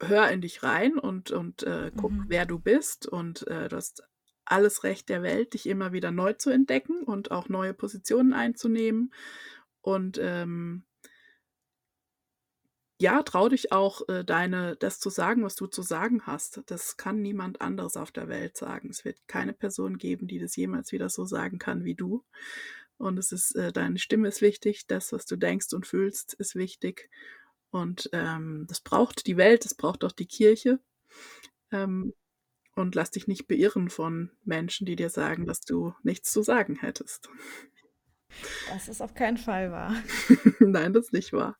hör 0.00 0.28
in 0.30 0.40
dich 0.40 0.62
rein 0.62 0.98
und, 0.98 1.30
und 1.30 1.62
äh, 1.62 1.90
guck, 1.96 2.12
Mhm. 2.12 2.24
wer 2.28 2.46
du 2.46 2.58
bist. 2.58 3.06
Und 3.06 3.46
äh, 3.46 3.68
du 3.68 3.76
hast 3.76 4.02
alles 4.44 4.84
Recht 4.84 5.08
der 5.08 5.22
Welt, 5.22 5.54
dich 5.54 5.66
immer 5.66 5.92
wieder 5.92 6.10
neu 6.10 6.32
zu 6.34 6.50
entdecken 6.50 7.02
und 7.02 7.30
auch 7.30 7.48
neue 7.48 7.74
Positionen 7.74 8.32
einzunehmen. 8.32 9.12
Und 9.80 10.18
ähm, 10.20 10.84
ja, 12.98 13.22
trau 13.22 13.48
dich 13.48 13.72
auch, 13.72 14.08
äh, 14.08 14.24
deine, 14.24 14.76
das 14.76 15.00
zu 15.00 15.10
sagen, 15.10 15.42
was 15.44 15.54
du 15.54 15.66
zu 15.66 15.82
sagen 15.82 16.22
hast. 16.26 16.62
Das 16.66 16.96
kann 16.96 17.20
niemand 17.20 17.60
anderes 17.60 17.96
auf 17.96 18.10
der 18.10 18.28
Welt 18.28 18.56
sagen. 18.56 18.88
Es 18.88 19.04
wird 19.04 19.18
keine 19.28 19.52
Person 19.52 19.98
geben, 19.98 20.26
die 20.26 20.38
das 20.38 20.56
jemals 20.56 20.92
wieder 20.92 21.08
so 21.10 21.24
sagen 21.24 21.58
kann 21.58 21.84
wie 21.84 21.94
du. 21.94 22.24
Und 22.98 23.18
es 23.18 23.32
ist, 23.32 23.54
äh, 23.56 23.72
deine 23.72 23.98
Stimme 23.98 24.28
ist 24.28 24.40
wichtig, 24.40 24.86
das, 24.86 25.12
was 25.12 25.26
du 25.26 25.36
denkst 25.36 25.72
und 25.72 25.86
fühlst, 25.86 26.34
ist 26.34 26.54
wichtig. 26.54 27.10
Und 27.70 28.08
ähm, 28.12 28.64
das 28.68 28.80
braucht 28.80 29.26
die 29.26 29.36
Welt, 29.36 29.64
das 29.64 29.74
braucht 29.74 30.04
auch 30.04 30.12
die 30.12 30.26
Kirche. 30.26 30.80
Ähm, 31.72 32.14
und 32.74 32.94
lass 32.94 33.10
dich 33.10 33.26
nicht 33.26 33.48
beirren 33.48 33.88
von 33.88 34.30
Menschen, 34.44 34.86
die 34.86 34.96
dir 34.96 35.10
sagen, 35.10 35.46
dass 35.46 35.62
du 35.62 35.94
nichts 36.02 36.30
zu 36.30 36.42
sagen 36.42 36.76
hättest. 36.76 37.28
Das 38.68 38.88
ist 38.88 39.00
auf 39.00 39.14
keinen 39.14 39.38
Fall 39.38 39.70
wahr. 39.70 39.94
Nein, 40.60 40.92
das 40.92 41.06
ist 41.06 41.12
nicht 41.12 41.32
wahr. 41.32 41.56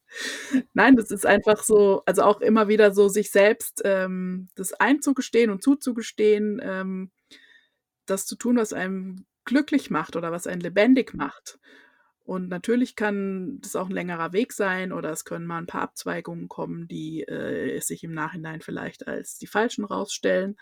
Nein, 0.74 0.96
das 0.96 1.10
ist 1.10 1.24
einfach 1.24 1.62
so, 1.62 2.02
also 2.04 2.22
auch 2.22 2.40
immer 2.40 2.68
wieder 2.68 2.92
so 2.92 3.08
sich 3.08 3.30
selbst 3.30 3.80
ähm, 3.84 4.48
das 4.56 4.74
einzugestehen 4.74 5.50
und 5.50 5.62
zuzugestehen, 5.62 6.60
ähm, 6.62 7.10
das 8.04 8.26
zu 8.26 8.36
tun, 8.36 8.56
was 8.56 8.72
einem 8.72 9.24
glücklich 9.46 9.90
macht 9.90 10.16
oder 10.16 10.30
was 10.32 10.46
einen 10.46 10.60
lebendig 10.60 11.14
macht. 11.14 11.58
Und 12.24 12.48
natürlich 12.48 12.96
kann 12.96 13.60
das 13.60 13.76
auch 13.76 13.86
ein 13.88 13.94
längerer 13.94 14.32
Weg 14.32 14.52
sein 14.52 14.92
oder 14.92 15.10
es 15.10 15.24
können 15.24 15.46
mal 15.46 15.58
ein 15.58 15.66
paar 15.68 15.82
Abzweigungen 15.82 16.48
kommen, 16.48 16.88
die 16.88 17.22
äh, 17.22 17.80
sich 17.80 18.02
im 18.02 18.12
Nachhinein 18.12 18.60
vielleicht 18.60 19.06
als 19.06 19.38
die 19.38 19.46
falschen 19.46 19.84
rausstellen. 19.84 20.56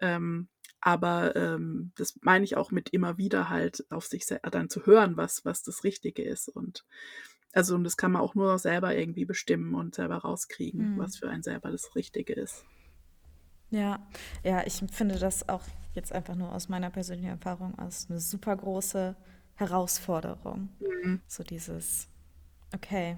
Ähm, 0.00 0.48
aber 0.80 1.36
ähm, 1.36 1.92
das 1.96 2.18
meine 2.22 2.44
ich 2.44 2.56
auch 2.56 2.70
mit 2.70 2.90
immer 2.90 3.18
wieder 3.18 3.48
halt 3.50 3.84
auf 3.90 4.06
sich 4.06 4.26
dann 4.26 4.70
zu 4.70 4.86
hören, 4.86 5.16
was, 5.16 5.44
was 5.44 5.62
das 5.62 5.84
Richtige 5.84 6.22
ist. 6.22 6.48
Und 6.48 6.84
also 7.52 7.74
und 7.74 7.84
das 7.84 7.96
kann 7.96 8.12
man 8.12 8.22
auch 8.22 8.34
nur 8.34 8.58
selber 8.58 8.96
irgendwie 8.96 9.26
bestimmen 9.26 9.74
und 9.74 9.94
selber 9.94 10.16
rauskriegen, 10.16 10.94
Mhm. 10.94 10.98
was 10.98 11.16
für 11.16 11.28
einen 11.28 11.42
selber 11.42 11.70
das 11.70 11.94
Richtige 11.94 12.32
ist. 12.34 12.64
Ja, 13.74 13.98
ja, 14.44 14.62
ich 14.66 14.82
finde 14.92 15.18
das 15.18 15.48
auch 15.48 15.62
jetzt 15.94 16.12
einfach 16.12 16.36
nur 16.36 16.52
aus 16.52 16.68
meiner 16.68 16.90
persönlichen 16.90 17.30
Erfahrung 17.30 17.76
als 17.78 18.08
eine 18.08 18.20
super 18.20 18.56
große 18.56 19.16
Herausforderung. 19.56 20.68
Mhm. 20.80 21.20
So 21.26 21.42
dieses, 21.42 22.08
okay, 22.74 23.16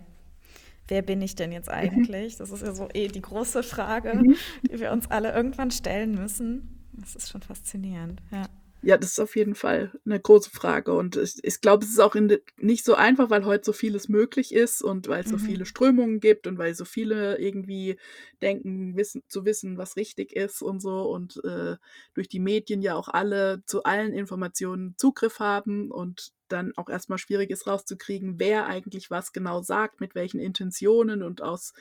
wer 0.89 1.03
bin 1.03 1.23
ich 1.23 1.37
denn 1.37 1.53
jetzt 1.53 1.69
eigentlich? 1.71 2.37
Das 2.37 2.51
ist 2.51 2.63
ja 2.63 2.75
so 2.75 2.89
eh 2.95 3.09
die 3.09 3.23
große 3.23 3.63
Frage, 3.63 4.15
Mhm. 4.15 4.37
die 4.71 4.81
wir 4.81 4.93
uns 4.93 5.11
alle 5.11 5.33
irgendwann 5.33 5.71
stellen 5.71 6.15
müssen. 6.15 6.87
Das 6.93 7.15
ist 7.17 7.31
schon 7.31 7.43
faszinierend, 7.43 8.23
ja. 8.31 8.49
Ja, 8.87 8.97
das 8.97 9.11
ist 9.13 9.19
auf 9.21 9.35
jeden 9.35 9.57
Fall 9.57 9.91
eine 10.05 10.21
große 10.21 10.51
Frage. 10.51 10.93
Und 10.93 11.17
ich, 11.17 11.43
ich 11.43 11.61
glaube, 11.61 11.85
es 11.85 11.91
ist 11.91 11.99
auch 11.99 12.15
in, 12.15 12.39
nicht 12.57 12.85
so 12.85 12.95
einfach, 12.95 13.31
weil 13.31 13.45
heute 13.45 13.65
so 13.65 13.73
vieles 13.73 14.09
möglich 14.09 14.55
ist 14.55 14.81
und 14.81 15.09
weil 15.09 15.23
es 15.25 15.29
so 15.29 15.39
Mhm. 15.39 15.39
viele 15.39 15.67
Strömungen 15.67 16.21
gibt 16.21 16.47
und 16.47 16.57
weil 16.57 16.73
so 16.77 16.85
viele 16.85 17.37
irgendwie 17.39 17.97
denken, 18.43 18.97
wissen, 18.97 19.25
zu 19.27 19.45
wissen, 19.45 19.77
was 19.77 19.97
richtig 19.97 20.33
ist 20.37 20.63
und 20.63 20.81
so. 20.81 21.03
Und 21.11 21.43
äh, 21.45 21.77
durch 22.15 22.29
die 22.29 22.39
Medien 22.39 22.81
ja 22.81 22.95
auch 22.95 23.09
alle 23.09 23.65
zu 23.67 23.83
allen 23.83 24.13
Informationen 24.13 24.95
Zugriff 24.99 25.41
haben 25.41 25.91
und 25.91 26.31
dann 26.49 26.73
auch 26.77 26.89
erstmal 26.89 27.19
schwierig 27.19 27.51
ist 27.51 27.67
rauszukriegen, 27.67 28.39
wer 28.39 28.67
eigentlich 28.67 29.11
was 29.11 29.33
genau 29.33 29.63
sagt, 29.63 30.01
mit 30.01 30.15
welchen 30.15 30.41
Intentionen 30.41 31.23
und 31.23 31.43
aus 31.43 31.75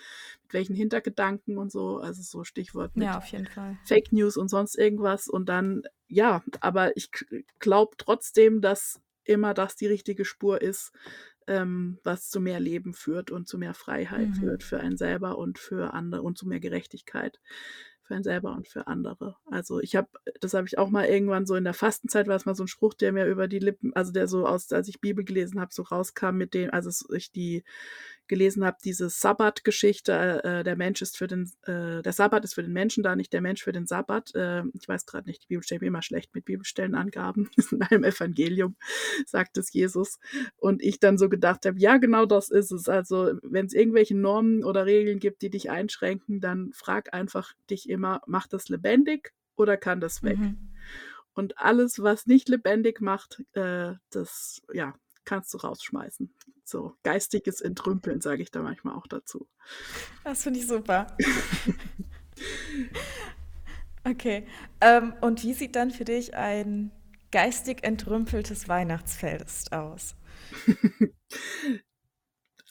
mit 0.44 0.54
welchen 0.54 0.76
Hintergedanken 0.76 1.58
und 1.58 1.72
so. 1.72 2.00
Also 2.00 2.22
so 2.22 2.44
Stichwort 2.44 2.96
mit 2.96 3.06
Ja, 3.06 3.18
auf 3.18 3.28
jeden 3.28 3.48
Fall. 3.48 3.78
Fake 3.86 4.12
News 4.12 4.38
und 4.38 4.50
sonst 4.50 4.76
irgendwas. 4.76 5.28
Und 5.28 5.50
dann, 5.50 5.84
ja, 6.08 6.44
aber 6.60 6.96
ich 6.98 7.10
glaube 7.60 7.96
trotzdem, 7.98 8.62
dass 8.62 9.02
immer 9.24 9.54
das 9.54 9.76
die 9.76 9.88
richtige 9.88 10.26
Spur 10.26 10.62
ist, 10.62 10.92
ähm, 11.48 12.00
was 12.04 12.30
zu 12.30 12.40
mehr 12.40 12.60
Leben 12.60 12.94
führt 12.94 13.32
und 13.32 13.48
zu 13.48 13.58
mehr 13.58 13.74
Freiheit 13.74 14.30
Mhm. 14.30 14.34
führt 14.34 14.64
für 14.64 14.80
einen 14.80 14.98
selber 14.98 15.38
und 15.38 15.60
für 15.60 15.94
andere 15.94 16.22
und 16.24 16.38
zu 16.38 16.48
mehr 16.48 16.60
Gerechtigkeit 16.60 17.40
für 18.06 18.14
einen 18.16 18.24
selber 18.24 18.54
und 18.54 18.68
für 18.68 18.88
andere. 18.88 19.36
Also 19.50 19.80
ich 19.80 19.96
habe, 19.96 20.08
das 20.40 20.54
habe 20.54 20.68
ich 20.68 20.78
auch 20.78 20.90
mal 20.90 21.06
irgendwann 21.06 21.48
so 21.48 21.56
in 21.56 21.64
der 21.64 21.74
Fastenzeit, 21.74 22.28
war 22.28 22.36
es 22.36 22.46
mal 22.46 22.56
so 22.56 22.64
ein 22.64 22.68
Spruch, 22.68 22.94
der 22.94 23.12
mir 23.12 23.26
über 23.26 23.48
die 23.48 23.60
Lippen, 23.60 23.94
also 23.96 24.12
der 24.12 24.28
so 24.28 24.48
aus, 24.48 24.72
als 24.72 24.88
ich 24.88 25.02
Bibel 25.02 25.26
gelesen 25.26 25.60
habe, 25.60 25.74
so 25.74 25.82
rauskam 25.82 26.36
mit 26.36 26.54
dem, 26.54 26.72
also 26.72 26.90
ich 27.16 27.32
die 27.32 27.64
gelesen 28.28 28.66
habe, 28.66 28.78
diese 28.84 29.10
Sabbat-Geschichte, 29.10 30.44
äh, 30.44 30.64
der 30.64 30.76
Mensch 30.76 31.02
ist 31.02 31.18
für 31.18 31.28
den, 31.28 31.52
äh, 31.64 32.02
der 32.02 32.14
Sabbat 32.14 32.44
ist 32.44 32.56
für 32.56 32.64
den 32.64 32.74
Menschen 32.74 33.04
da, 33.04 33.16
nicht 33.16 33.34
der 33.34 33.42
Mensch 33.42 33.64
für 33.64 33.72
den 33.72 33.88
Sabbat. 33.88 34.34
Äh, 34.36 34.64
ich 34.74 34.88
weiß 34.88 35.06
gerade 35.06 35.28
nicht, 35.28 35.44
die 35.44 35.48
Bibel 35.48 35.64
steht 35.64 35.82
mir 35.82 35.88
immer 35.88 36.02
schlecht 36.02 36.34
mit 36.34 36.46
Bibelstellenangaben. 36.46 37.50
In 37.72 37.82
einem 37.84 38.04
Evangelium 38.04 38.76
sagt 39.26 39.58
es 39.58 39.72
Jesus. 39.74 40.20
Und 40.58 40.82
ich 40.82 41.00
dann 41.00 41.18
so 41.18 41.30
gedacht 41.30 41.66
habe, 41.66 41.80
ja, 41.80 41.98
genau 41.98 42.26
das 42.26 42.50
ist 42.50 42.72
es. 42.72 42.90
Also, 42.90 43.34
wenn 43.44 43.66
es 43.66 43.74
irgendwelche 43.74 44.16
Normen 44.16 44.64
oder 44.64 44.86
Regeln 44.86 45.20
gibt, 45.20 45.42
die 45.42 45.50
dich 45.50 45.70
einschränken, 45.70 46.42
dann 46.42 46.72
frag 46.74 47.14
einfach 47.14 47.54
dich 47.70 47.90
immer, 47.90 48.22
macht 48.28 48.54
das 48.54 48.70
lebendig 48.70 49.34
oder 49.56 49.78
kann 49.78 50.02
das 50.02 50.24
weg? 50.24 50.38
Mhm. 50.38 50.74
Und 51.34 51.58
alles, 51.58 52.02
was 52.02 52.28
nicht 52.28 52.48
lebendig 52.48 53.02
macht, 53.02 53.44
äh, 53.54 53.94
das, 54.10 54.62
ja, 54.74 54.96
kannst 55.26 55.54
du 55.54 55.58
rausschmeißen. 55.58 56.34
So 56.64 56.96
geistiges 57.04 57.62
Entrümpeln, 57.62 58.22
sage 58.22 58.42
ich 58.42 58.52
da 58.52 58.62
manchmal 58.62 58.96
auch 58.96 59.08
dazu. 59.08 59.48
Das 60.24 60.44
finde 60.44 60.60
ich 60.60 60.68
super. 60.68 61.08
Okay. 64.08 64.46
Ähm, 64.82 65.14
und 65.22 65.44
wie 65.44 65.54
sieht 65.54 65.76
dann 65.76 65.90
für 65.90 66.06
dich 66.06 66.36
ein 66.36 66.92
geistig 67.32 67.84
entrümpeltes 67.84 68.70
Weihnachtsfest 68.70 69.74
aus? 69.74 70.16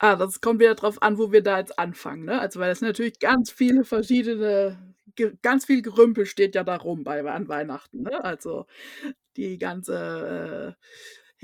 Ah, 0.01 0.17
das 0.17 0.40
kommt 0.40 0.61
wieder 0.61 0.75
drauf 0.75 1.01
an, 1.03 1.19
wo 1.19 1.31
wir 1.31 1.40
da 1.43 1.59
jetzt 1.59 1.79
anfangen, 1.79 2.25
ne? 2.25 2.40
Also, 2.40 2.59
weil 2.59 2.73
es 2.73 2.81
natürlich 2.81 3.21
ganz 3.21 3.53
viele 3.53 3.85
verschiedene 3.85 4.77
ge 5.14 5.37
ganz 5.40 5.67
viel 5.67 5.83
Gerümpel 5.83 6.27
steht 6.27 6.57
ja 6.57 6.64
da 6.64 6.77
rum 6.77 7.05
bei 7.05 7.25
an 7.25 7.49
Weihnachten, 7.49 8.03
ne? 8.03 8.23
Also, 8.25 8.67
die 9.37 9.57
ganze, 9.57 10.77
äh, 10.77 10.85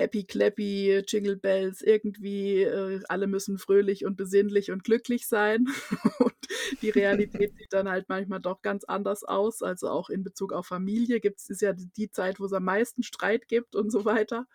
happy 0.00 0.24
clappy, 0.24 1.02
Jingle 1.06 1.36
Bells, 1.36 1.82
irgendwie 1.82 2.62
äh, 2.62 3.00
alle 3.08 3.26
müssen 3.26 3.58
fröhlich 3.58 4.06
und 4.06 4.16
besinnlich 4.16 4.70
und 4.70 4.82
glücklich 4.82 5.28
sein. 5.28 5.66
und 6.18 6.34
die 6.82 6.90
Realität 6.90 7.54
sieht 7.56 7.72
dann 7.72 7.88
halt 7.88 8.08
manchmal 8.08 8.40
doch 8.40 8.62
ganz 8.62 8.84
anders 8.84 9.24
aus. 9.24 9.62
Also 9.62 9.90
auch 9.90 10.08
in 10.08 10.24
Bezug 10.24 10.52
auf 10.52 10.66
Familie 10.66 11.20
gibt 11.20 11.40
es 11.40 11.50
ist 11.50 11.60
ja 11.60 11.74
die 11.74 12.10
Zeit, 12.10 12.40
wo 12.40 12.46
es 12.46 12.52
am 12.52 12.64
meisten 12.64 13.02
Streit 13.02 13.46
gibt 13.46 13.76
und 13.76 13.90
so 13.90 14.04
weiter. 14.04 14.46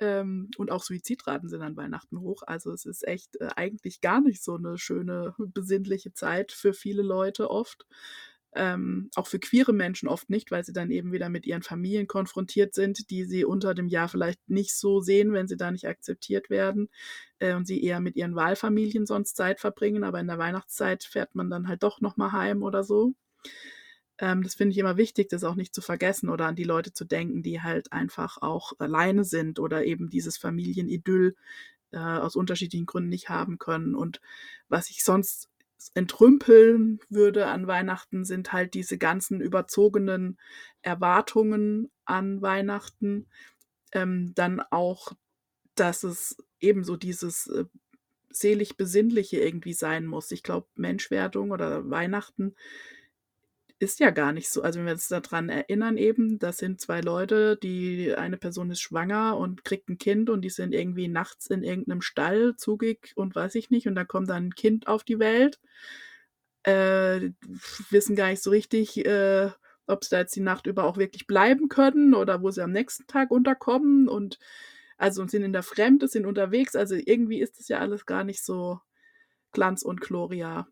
Ähm, 0.00 0.50
und 0.56 0.72
auch 0.72 0.82
Suizidraten 0.82 1.48
sind 1.48 1.62
an 1.62 1.76
Weihnachten 1.76 2.18
hoch. 2.20 2.42
Also 2.44 2.72
es 2.72 2.84
ist 2.84 3.06
echt 3.06 3.40
äh, 3.40 3.50
eigentlich 3.54 4.00
gar 4.00 4.20
nicht 4.20 4.42
so 4.42 4.56
eine 4.56 4.76
schöne, 4.76 5.34
besinnliche 5.38 6.12
Zeit 6.12 6.50
für 6.50 6.74
viele 6.74 7.02
Leute 7.02 7.48
oft. 7.48 7.86
Ähm, 8.56 9.10
auch 9.16 9.26
für 9.26 9.40
queere 9.40 9.72
Menschen 9.72 10.08
oft 10.08 10.30
nicht, 10.30 10.50
weil 10.50 10.64
sie 10.64 10.72
dann 10.72 10.90
eben 10.90 11.10
wieder 11.10 11.28
mit 11.28 11.44
ihren 11.44 11.62
Familien 11.62 12.06
konfrontiert 12.06 12.74
sind, 12.74 13.10
die 13.10 13.24
sie 13.24 13.44
unter 13.44 13.74
dem 13.74 13.88
Jahr 13.88 14.08
vielleicht 14.08 14.48
nicht 14.48 14.76
so 14.76 15.00
sehen, 15.00 15.32
wenn 15.32 15.48
sie 15.48 15.56
da 15.56 15.72
nicht 15.72 15.88
akzeptiert 15.88 16.50
werden 16.50 16.88
äh, 17.40 17.54
und 17.54 17.66
sie 17.66 17.82
eher 17.82 18.00
mit 18.00 18.16
ihren 18.16 18.36
Wahlfamilien 18.36 19.06
sonst 19.06 19.36
Zeit 19.36 19.58
verbringen, 19.60 20.04
aber 20.04 20.20
in 20.20 20.28
der 20.28 20.38
Weihnachtszeit 20.38 21.02
fährt 21.02 21.34
man 21.34 21.50
dann 21.50 21.66
halt 21.66 21.82
doch 21.82 22.00
nochmal 22.00 22.32
heim 22.32 22.62
oder 22.62 22.84
so. 22.84 23.14
Ähm, 24.18 24.42
das 24.42 24.54
finde 24.54 24.72
ich 24.72 24.78
immer 24.78 24.96
wichtig, 24.96 25.28
das 25.28 25.44
auch 25.44 25.56
nicht 25.56 25.74
zu 25.74 25.82
vergessen 25.82 26.28
oder 26.28 26.46
an 26.46 26.56
die 26.56 26.64
Leute 26.64 26.92
zu 26.92 27.04
denken, 27.04 27.42
die 27.42 27.60
halt 27.62 27.92
einfach 27.92 28.38
auch 28.40 28.72
alleine 28.78 29.24
sind 29.24 29.58
oder 29.58 29.84
eben 29.84 30.08
dieses 30.08 30.38
Familienidyll 30.38 31.34
äh, 31.92 31.98
aus 31.98 32.36
unterschiedlichen 32.36 32.86
Gründen 32.86 33.08
nicht 33.08 33.28
haben 33.28 33.58
können. 33.58 33.94
Und 33.94 34.20
was 34.68 34.90
ich 34.90 35.04
sonst 35.04 35.48
entrümpeln 35.94 37.00
würde 37.08 37.46
an 37.46 37.66
Weihnachten, 37.66 38.24
sind 38.24 38.52
halt 38.52 38.74
diese 38.74 38.98
ganzen 38.98 39.40
überzogenen 39.40 40.38
Erwartungen 40.82 41.90
an 42.04 42.42
Weihnachten. 42.42 43.26
Ähm, 43.92 44.32
dann 44.34 44.60
auch, 44.70 45.12
dass 45.74 46.04
es 46.04 46.36
ebenso 46.60 46.96
dieses 46.96 47.46
äh, 47.48 47.64
selig 48.30 48.76
Besinnliche 48.76 49.38
irgendwie 49.38 49.74
sein 49.74 50.06
muss. 50.06 50.30
Ich 50.32 50.42
glaube, 50.42 50.66
Menschwerdung 50.74 51.50
oder 51.50 51.88
Weihnachten 51.88 52.54
ist 53.84 54.00
ja 54.00 54.10
gar 54.10 54.32
nicht 54.32 54.50
so. 54.50 54.62
Also 54.62 54.78
wenn 54.78 54.86
wir 54.86 54.94
uns 54.94 55.08
daran 55.08 55.48
erinnern 55.48 55.96
eben, 55.96 56.38
das 56.38 56.58
sind 56.58 56.80
zwei 56.80 57.00
Leute, 57.00 57.56
die 57.56 58.14
eine 58.14 58.36
Person 58.36 58.70
ist 58.70 58.80
schwanger 58.80 59.36
und 59.36 59.64
kriegt 59.64 59.88
ein 59.88 59.98
Kind 59.98 60.30
und 60.30 60.42
die 60.42 60.50
sind 60.50 60.74
irgendwie 60.74 61.08
nachts 61.08 61.46
in 61.48 61.62
irgendeinem 61.62 62.00
Stall 62.00 62.56
zugig 62.56 63.12
und 63.16 63.34
weiß 63.34 63.54
ich 63.56 63.70
nicht 63.70 63.86
und 63.86 63.94
da 63.94 64.04
kommt 64.04 64.30
dann 64.30 64.46
ein 64.48 64.54
Kind 64.54 64.88
auf 64.88 65.04
die 65.04 65.18
Welt. 65.18 65.60
Äh, 66.64 67.30
wissen 67.90 68.16
gar 68.16 68.30
nicht 68.30 68.42
so 68.42 68.50
richtig, 68.50 69.04
äh, 69.04 69.50
ob 69.86 70.04
sie 70.04 70.10
da 70.10 70.18
jetzt 70.20 70.34
die 70.34 70.40
Nacht 70.40 70.66
über 70.66 70.84
auch 70.84 70.96
wirklich 70.96 71.26
bleiben 71.26 71.68
können 71.68 72.14
oder 72.14 72.42
wo 72.42 72.50
sie 72.50 72.62
am 72.62 72.72
nächsten 72.72 73.06
Tag 73.06 73.30
unterkommen 73.30 74.08
und 74.08 74.38
also 74.96 75.26
sind 75.26 75.42
in 75.42 75.52
der 75.52 75.62
Fremde, 75.62 76.08
sind 76.08 76.26
unterwegs. 76.26 76.76
Also 76.76 76.94
irgendwie 76.96 77.40
ist 77.40 77.58
das 77.58 77.68
ja 77.68 77.78
alles 77.80 78.06
gar 78.06 78.24
nicht 78.24 78.44
so 78.44 78.80
Glanz 79.52 79.82
und 79.82 80.00
Gloria. 80.00 80.66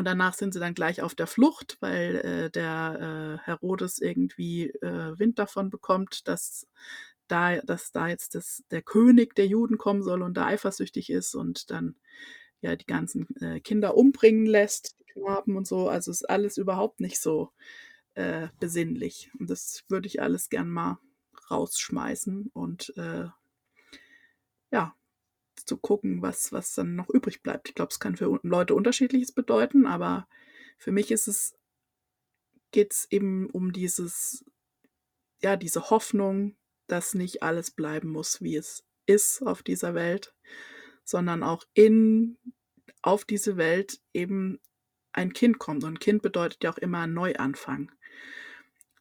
Und 0.00 0.06
danach 0.06 0.32
sind 0.32 0.54
sie 0.54 0.60
dann 0.60 0.72
gleich 0.72 1.02
auf 1.02 1.14
der 1.14 1.26
Flucht, 1.26 1.76
weil 1.80 2.16
äh, 2.24 2.50
der 2.50 3.36
äh, 3.42 3.44
Herodes 3.44 3.98
irgendwie 3.98 4.70
äh, 4.80 5.18
Wind 5.18 5.38
davon 5.38 5.68
bekommt, 5.68 6.26
dass 6.26 6.66
da, 7.28 7.60
dass 7.60 7.92
da 7.92 8.08
jetzt 8.08 8.34
das, 8.34 8.64
der 8.70 8.80
König 8.80 9.34
der 9.34 9.46
Juden 9.46 9.76
kommen 9.76 10.02
soll 10.02 10.22
und 10.22 10.38
da 10.38 10.46
eifersüchtig 10.46 11.10
ist 11.10 11.34
und 11.34 11.70
dann 11.70 11.96
ja 12.62 12.76
die 12.76 12.86
ganzen 12.86 13.28
äh, 13.42 13.60
Kinder 13.60 13.94
umbringen 13.94 14.46
lässt, 14.46 14.98
die 15.00 15.12
Knaben 15.12 15.54
und 15.54 15.66
so. 15.66 15.90
Also 15.90 16.10
ist 16.10 16.30
alles 16.30 16.56
überhaupt 16.56 17.00
nicht 17.00 17.20
so 17.20 17.52
äh, 18.14 18.48
besinnlich. 18.58 19.30
Und 19.38 19.50
das 19.50 19.84
würde 19.90 20.06
ich 20.06 20.22
alles 20.22 20.48
gern 20.48 20.70
mal 20.70 20.98
rausschmeißen 21.50 22.48
und 22.54 22.96
äh, 22.96 23.26
ja, 24.70 24.94
zu 25.64 25.76
gucken, 25.76 26.22
was, 26.22 26.52
was 26.52 26.74
dann 26.74 26.96
noch 26.96 27.08
übrig 27.08 27.42
bleibt. 27.42 27.68
Ich 27.68 27.74
glaube, 27.74 27.90
es 27.90 28.00
kann 28.00 28.16
für 28.16 28.38
Leute 28.42 28.74
unterschiedliches 28.74 29.32
bedeuten, 29.32 29.86
aber 29.86 30.28
für 30.78 30.92
mich 30.92 31.10
ist 31.10 31.28
es, 31.28 31.56
geht 32.70 32.92
es 32.92 33.06
eben 33.10 33.48
um 33.50 33.72
dieses, 33.72 34.44
ja, 35.42 35.56
diese 35.56 35.90
Hoffnung, 35.90 36.56
dass 36.86 37.14
nicht 37.14 37.42
alles 37.42 37.70
bleiben 37.70 38.10
muss, 38.10 38.42
wie 38.42 38.56
es 38.56 38.84
ist 39.06 39.42
auf 39.42 39.62
dieser 39.62 39.94
Welt, 39.94 40.34
sondern 41.04 41.42
auch 41.42 41.64
in, 41.74 42.38
auf 43.02 43.24
diese 43.24 43.56
Welt 43.56 44.00
eben 44.12 44.60
ein 45.12 45.32
Kind 45.32 45.58
kommt. 45.58 45.84
Und 45.84 46.00
Kind 46.00 46.22
bedeutet 46.22 46.62
ja 46.64 46.72
auch 46.72 46.78
immer 46.78 47.00
ein 47.00 47.14
Neuanfang. 47.14 47.92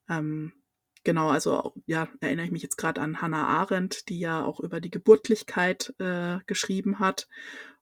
Ähm, 0.10 0.54
Genau, 1.04 1.30
also 1.30 1.74
ja, 1.86 2.10
erinnere 2.20 2.46
ich 2.46 2.52
mich 2.52 2.62
jetzt 2.62 2.78
gerade 2.78 3.02
an 3.02 3.22
Hannah 3.22 3.48
Arendt, 3.48 4.10
die 4.10 4.20
ja 4.20 4.44
auch 4.44 4.60
über 4.60 4.82
die 4.82 4.90
Geburtlichkeit 4.90 5.94
äh, 6.00 6.40
geschrieben 6.46 7.00
hat. 7.00 7.28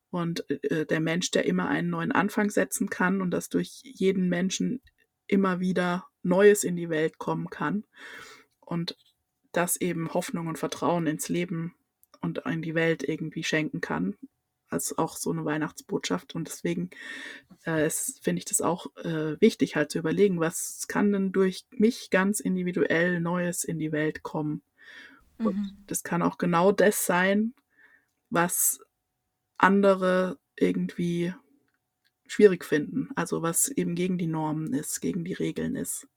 Und 0.09 0.49
äh, 0.49 0.85
der 0.85 0.99
Mensch, 0.99 1.31
der 1.31 1.45
immer 1.45 1.67
einen 1.67 1.89
neuen 1.89 2.11
Anfang 2.11 2.49
setzen 2.49 2.89
kann 2.89 3.21
und 3.21 3.31
dass 3.31 3.49
durch 3.49 3.81
jeden 3.83 4.29
Menschen 4.29 4.81
immer 5.25 5.59
wieder 5.59 6.05
Neues 6.23 6.63
in 6.63 6.75
die 6.75 6.89
Welt 6.89 7.17
kommen 7.17 7.49
kann. 7.49 7.83
Und 8.59 8.97
das 9.51 9.77
eben 9.77 10.13
Hoffnung 10.13 10.47
und 10.47 10.59
Vertrauen 10.59 11.07
ins 11.07 11.27
Leben 11.27 11.75
und 12.21 12.39
in 12.45 12.61
die 12.61 12.75
Welt 12.75 13.03
irgendwie 13.03 13.43
schenken 13.43 13.81
kann 13.81 14.15
als 14.69 14.97
auch 14.97 15.15
so 15.15 15.31
eine 15.31 15.45
Weihnachtsbotschaft. 15.45 16.35
Und 16.35 16.47
deswegen 16.47 16.89
äh, 17.63 17.89
finde 18.21 18.39
ich 18.39 18.45
das 18.45 18.61
auch 18.61 18.87
äh, 18.97 19.39
wichtig, 19.39 19.75
halt 19.75 19.91
zu 19.91 19.99
überlegen, 19.99 20.39
was 20.39 20.87
kann 20.87 21.11
denn 21.11 21.31
durch 21.31 21.65
mich 21.71 22.09
ganz 22.09 22.39
individuell 22.39 23.19
Neues 23.19 23.63
in 23.63 23.79
die 23.79 23.91
Welt 23.91 24.23
kommen. 24.23 24.61
Und 25.37 25.55
mhm. 25.55 25.77
das 25.87 26.03
kann 26.03 26.21
auch 26.21 26.37
genau 26.37 26.71
das 26.71 27.05
sein, 27.05 27.53
was 28.29 28.79
andere 29.57 30.37
irgendwie 30.55 31.33
schwierig 32.27 32.65
finden. 32.65 33.09
Also 33.15 33.41
was 33.41 33.69
eben 33.69 33.95
gegen 33.95 34.17
die 34.17 34.27
Normen 34.27 34.73
ist, 34.73 34.99
gegen 34.99 35.23
die 35.23 35.33
Regeln 35.33 35.75
ist. 35.75 36.07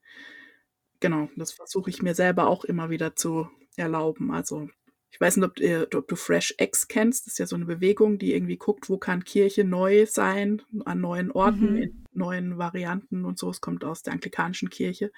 Genau, 0.99 1.31
das 1.37 1.53
versuche 1.53 1.91
ich 1.91 2.03
mir 2.03 2.15
selber 2.15 2.47
auch 2.47 2.65
immer 2.65 2.91
wieder 2.91 3.17
zu 3.17 3.49
erlauben. 3.77 4.33
Also 4.33 4.69
ich 5.11 5.21
weiß 5.21 5.37
nicht, 5.37 5.47
ob, 5.47 5.59
ihr, 5.59 5.89
ob 5.95 6.07
du 6.07 6.17
Fresh 6.17 6.55
X 6.59 6.87
kennst. 6.89 7.27
Das 7.27 7.35
ist 7.35 7.39
ja 7.39 7.47
so 7.47 7.57
eine 7.57 7.65
Bewegung, 7.65 8.19
die 8.19 8.33
irgendwie 8.33 8.57
guckt, 8.57 8.89
wo 8.89 8.97
kann 8.97 9.25
Kirche 9.25 9.65
neu 9.65 10.07
sein, 10.07 10.63
an 10.85 11.01
neuen 11.01 11.33
Orten, 11.33 11.73
mhm. 11.73 11.83
in 11.83 12.05
neuen 12.13 12.59
Varianten 12.59 13.25
und 13.25 13.39
so. 13.39 13.51
Es 13.51 13.61
kommt 13.61 13.85
aus 13.85 14.03
der 14.03 14.13
anglikanischen 14.13 14.71
Kirche. 14.71 15.11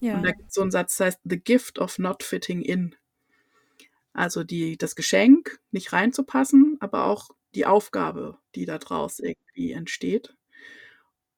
Ja. 0.00 0.16
Und 0.16 0.24
da 0.24 0.32
gibt 0.32 0.48
es 0.48 0.54
so 0.54 0.62
einen 0.62 0.70
Satz, 0.70 0.96
das 0.96 1.06
heißt, 1.06 1.20
The 1.24 1.38
Gift 1.38 1.78
of 1.78 1.98
Not 1.98 2.22
Fitting 2.22 2.62
In. 2.62 2.96
Also 4.12 4.42
die, 4.42 4.76
das 4.76 4.96
Geschenk, 4.96 5.60
nicht 5.70 5.92
reinzupassen, 5.92 6.76
aber 6.80 7.04
auch 7.04 7.30
die 7.54 7.66
Aufgabe, 7.66 8.38
die 8.54 8.64
da 8.64 8.78
draus 8.78 9.20
irgendwie 9.20 9.72
entsteht. 9.72 10.34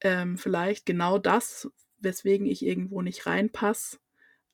Ähm, 0.01 0.39
vielleicht 0.39 0.87
genau 0.87 1.19
das, 1.19 1.71
weswegen 2.01 2.47
ich 2.47 2.65
irgendwo 2.65 3.03
nicht 3.03 3.27
reinpasse, 3.27 3.99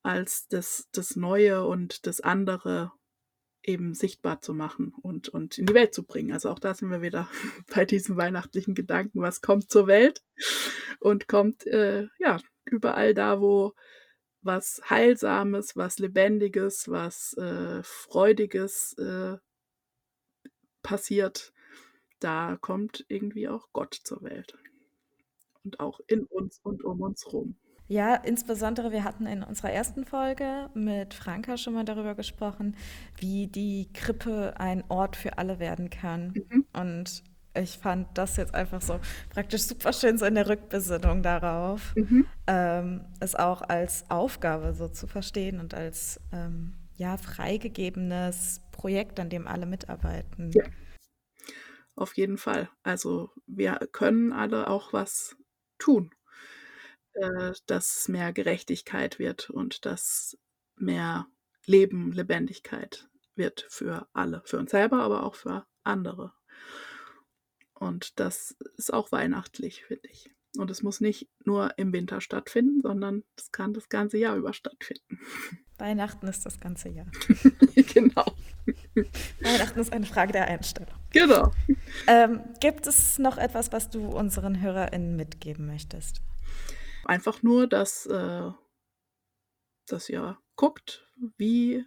als 0.03 0.49
das, 0.49 0.89
das 0.93 1.17
Neue 1.17 1.65
und 1.67 2.07
das 2.07 2.21
andere 2.21 2.93
eben 3.63 3.95
sichtbar 3.95 4.41
zu 4.41 4.55
machen 4.55 4.95
und, 5.03 5.29
und 5.29 5.59
in 5.59 5.67
die 5.67 5.75
Welt 5.75 5.95
zu 5.95 6.05
bringen. 6.05 6.33
Also 6.33 6.51
auch 6.51 6.59
da 6.59 6.75
sind 6.75 6.91
wir 6.91 7.03
wieder 7.03 7.29
bei 7.75 7.85
diesem 7.85 8.17
weihnachtlichen 8.17 8.75
Gedanken, 8.75 9.21
was 9.21 9.41
kommt 9.41 9.71
zur 9.71 9.87
Welt 9.87 10.23
und 11.01 11.29
kommt 11.29 11.67
äh, 11.67 12.09
ja 12.19 12.39
überall 12.65 13.15
da, 13.15 13.41
wo 13.41 13.75
was 14.43 14.81
Heilsames, 14.89 15.77
was 15.77 15.99
Lebendiges, 15.99 16.89
was 16.89 17.35
äh, 17.35 17.83
Freudiges 17.83 18.95
äh, 18.95 19.37
passiert, 20.83 21.53
da 22.21 22.57
kommt 22.61 23.05
irgendwie 23.09 23.49
auch 23.49 23.69
Gott 23.73 23.95
zur 23.95 24.23
Welt. 24.23 24.57
Und 25.65 25.81
auch 25.81 26.01
in 26.07 26.25
uns 26.25 26.61
und 26.63 26.83
um 26.85 27.01
uns 27.01 27.31
rum. 27.33 27.57
Ja, 27.89 28.15
insbesondere 28.17 28.93
wir 28.93 29.03
hatten 29.03 29.27
in 29.27 29.43
unserer 29.43 29.73
ersten 29.73 30.05
Folge 30.05 30.69
mit 30.75 31.15
Franka 31.15 31.57
schon 31.57 31.73
mal 31.73 31.87
darüber 31.87 32.15
gesprochen, 32.15 32.77
wie 33.19 33.47
die 33.47 33.91
Krippe 33.95 34.55
ein 34.59 34.85
Ort 34.91 35.17
für 35.17 35.39
alle 35.39 35.59
werden 35.59 35.89
kann. 35.89 36.35
Mhm. 36.35 36.67
Und 36.75 37.25
ich 37.55 37.79
fand 37.79 38.07
das 38.17 38.37
jetzt 38.37 38.55
einfach 38.55 38.83
so 38.83 39.01
praktisch 39.31 39.63
super 39.63 39.95
schön 39.95 40.19
so 40.19 40.27
in 40.27 40.35
der 40.35 40.49
Rückbesinnung 40.49 41.23
darauf, 41.23 41.97
mhm. 41.97 42.27
ähm, 42.47 43.07
es 43.21 43.35
auch 43.35 43.63
als 43.63 44.05
Aufgabe 44.11 44.75
so 44.75 44.89
zu 44.89 45.07
verstehen 45.07 45.59
und 45.59 45.73
als 45.73 46.21
ähm, 46.31 46.75
ja 46.95 47.17
freigegebenes 47.17 48.61
Projekt, 48.71 49.19
an 49.19 49.31
dem 49.31 49.47
alle 49.47 49.65
mitarbeiten. 49.65 50.51
Ja. 50.53 50.65
Auf 51.97 52.17
jeden 52.19 52.37
Fall. 52.37 52.69
Also 52.83 53.31
wir 53.47 53.79
können 53.93 54.33
alle 54.33 54.69
auch 54.69 54.93
was 54.93 55.37
tun 55.79 56.11
äh, 57.21 57.53
dass 57.67 58.09
mehr 58.09 58.33
Gerechtigkeit 58.33 59.19
wird 59.19 59.51
und 59.51 59.85
dass 59.85 60.39
mehr 60.77 61.27
Leben, 61.67 62.13
Lebendigkeit 62.13 63.09
wird 63.35 63.67
für 63.69 64.09
alle, 64.13 64.43
für 64.45 64.59
uns 64.59 64.71
selber, 64.71 65.03
aber 65.03 65.25
auch 65.25 65.35
für 65.35 65.67
andere. 65.85 66.33
Und 67.75 68.19
das 68.19 68.57
ist 68.77 68.93
auch 68.93 69.13
weihnachtlich, 69.13 69.85
finde 69.85 70.09
ich. 70.09 70.31
Und 70.57 70.71
es 70.71 70.83
muss 70.83 71.01
nicht 71.01 71.29
nur 71.45 71.79
im 71.79 71.93
Winter 71.93 72.21
stattfinden, 72.21 72.81
sondern 72.83 73.23
es 73.37 73.53
kann 73.53 73.75
das 73.75 73.89
ganze 73.89 74.19
Jahr 74.19 74.37
über 74.37 74.53
stattfinden. 74.53 75.21
Weihnachten 75.79 76.27
ist 76.27 76.45
das 76.45 76.59
ganze 76.59 76.89
Jahr. 76.89 77.07
genau. 77.95 78.35
Weihnachten 79.41 79.79
ist 79.79 79.93
eine 79.93 80.07
Frage 80.07 80.33
der 80.33 80.49
Einstellung. 80.49 80.95
Genau. 81.11 81.53
Ähm, 82.09 82.41
gibt 82.61 82.89
es 82.89 83.21
noch 83.21 83.39
etwas, 83.39 83.71
was 83.71 83.89
du 83.89 84.09
unseren 84.09 84.61
HörerInnen 84.61 85.15
mitgeben 85.15 85.67
möchtest? 85.67 86.21
Einfach 87.05 87.43
nur, 87.43 87.67
dass, 87.67 88.07
äh, 88.07 88.51
dass 89.87 90.09
ihr 90.09 90.39
guckt, 90.57 91.07
wie 91.37 91.85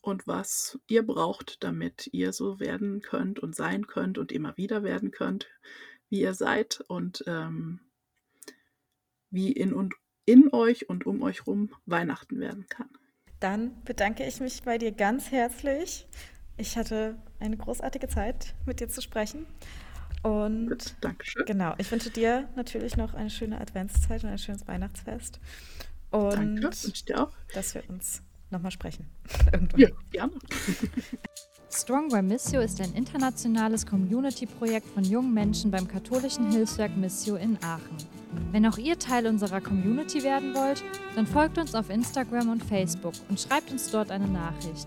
und 0.00 0.26
was 0.26 0.78
ihr 0.86 1.04
braucht, 1.04 1.62
damit 1.64 2.08
ihr 2.12 2.32
so 2.32 2.60
werden 2.60 3.02
könnt 3.02 3.40
und 3.40 3.56
sein 3.56 3.86
könnt 3.86 4.18
und 4.18 4.32
immer 4.32 4.56
wieder 4.56 4.82
werden 4.82 5.10
könnt, 5.10 5.48
wie 6.08 6.20
ihr 6.20 6.34
seid 6.34 6.80
und 6.86 7.24
ähm, 7.26 7.80
wie 9.30 9.50
in 9.50 9.72
und 9.72 9.94
in 10.24 10.52
euch 10.52 10.88
und 10.88 11.06
um 11.06 11.22
euch 11.22 11.46
rum 11.46 11.74
Weihnachten 11.86 12.38
werden 12.38 12.66
kann. 12.68 12.88
Dann 13.40 13.82
bedanke 13.84 14.24
ich 14.24 14.40
mich 14.40 14.62
bei 14.62 14.78
dir 14.78 14.92
ganz 14.92 15.30
herzlich. 15.30 16.06
Ich 16.56 16.76
hatte 16.76 17.20
eine 17.38 17.56
großartige 17.56 18.08
Zeit, 18.08 18.54
mit 18.64 18.80
dir 18.80 18.88
zu 18.88 19.02
sprechen. 19.02 19.46
Und 20.26 20.68
Gut, 20.70 20.96
Dankeschön. 21.00 21.44
genau, 21.46 21.74
ich 21.78 21.90
wünsche 21.90 22.10
dir 22.10 22.48
natürlich 22.56 22.96
noch 22.96 23.14
eine 23.14 23.30
schöne 23.30 23.60
Adventszeit 23.60 24.24
und 24.24 24.30
ein 24.30 24.38
schönes 24.38 24.66
Weihnachtsfest. 24.66 25.38
Und 26.10 26.32
Danke, 26.34 26.62
wünsche 26.64 27.04
dir 27.04 27.22
auch. 27.22 27.32
dass 27.54 27.74
wir 27.74 27.88
uns 27.88 28.22
nochmal 28.50 28.72
sprechen. 28.72 29.08
Irgendwann. 29.52 29.80
Ja, 29.80 29.88
gerne. 30.10 30.32
Strong 31.70 32.08
by 32.08 32.22
Missio 32.22 32.60
ist 32.60 32.80
ein 32.80 32.92
internationales 32.94 33.84
Community-Projekt 33.86 34.86
von 34.88 35.04
jungen 35.04 35.34
Menschen 35.34 35.70
beim 35.70 35.86
katholischen 35.86 36.50
Hilfswerk 36.50 36.96
Missio 36.96 37.36
in 37.36 37.58
Aachen. 37.62 37.96
Wenn 38.50 38.66
auch 38.66 38.78
ihr 38.78 38.98
Teil 38.98 39.26
unserer 39.26 39.60
Community 39.60 40.22
werden 40.22 40.54
wollt, 40.54 40.82
dann 41.14 41.26
folgt 41.26 41.58
uns 41.58 41.74
auf 41.74 41.90
Instagram 41.90 42.48
und 42.50 42.64
Facebook 42.64 43.14
und 43.28 43.38
schreibt 43.40 43.70
uns 43.70 43.90
dort 43.90 44.10
eine 44.10 44.26
Nachricht. 44.26 44.86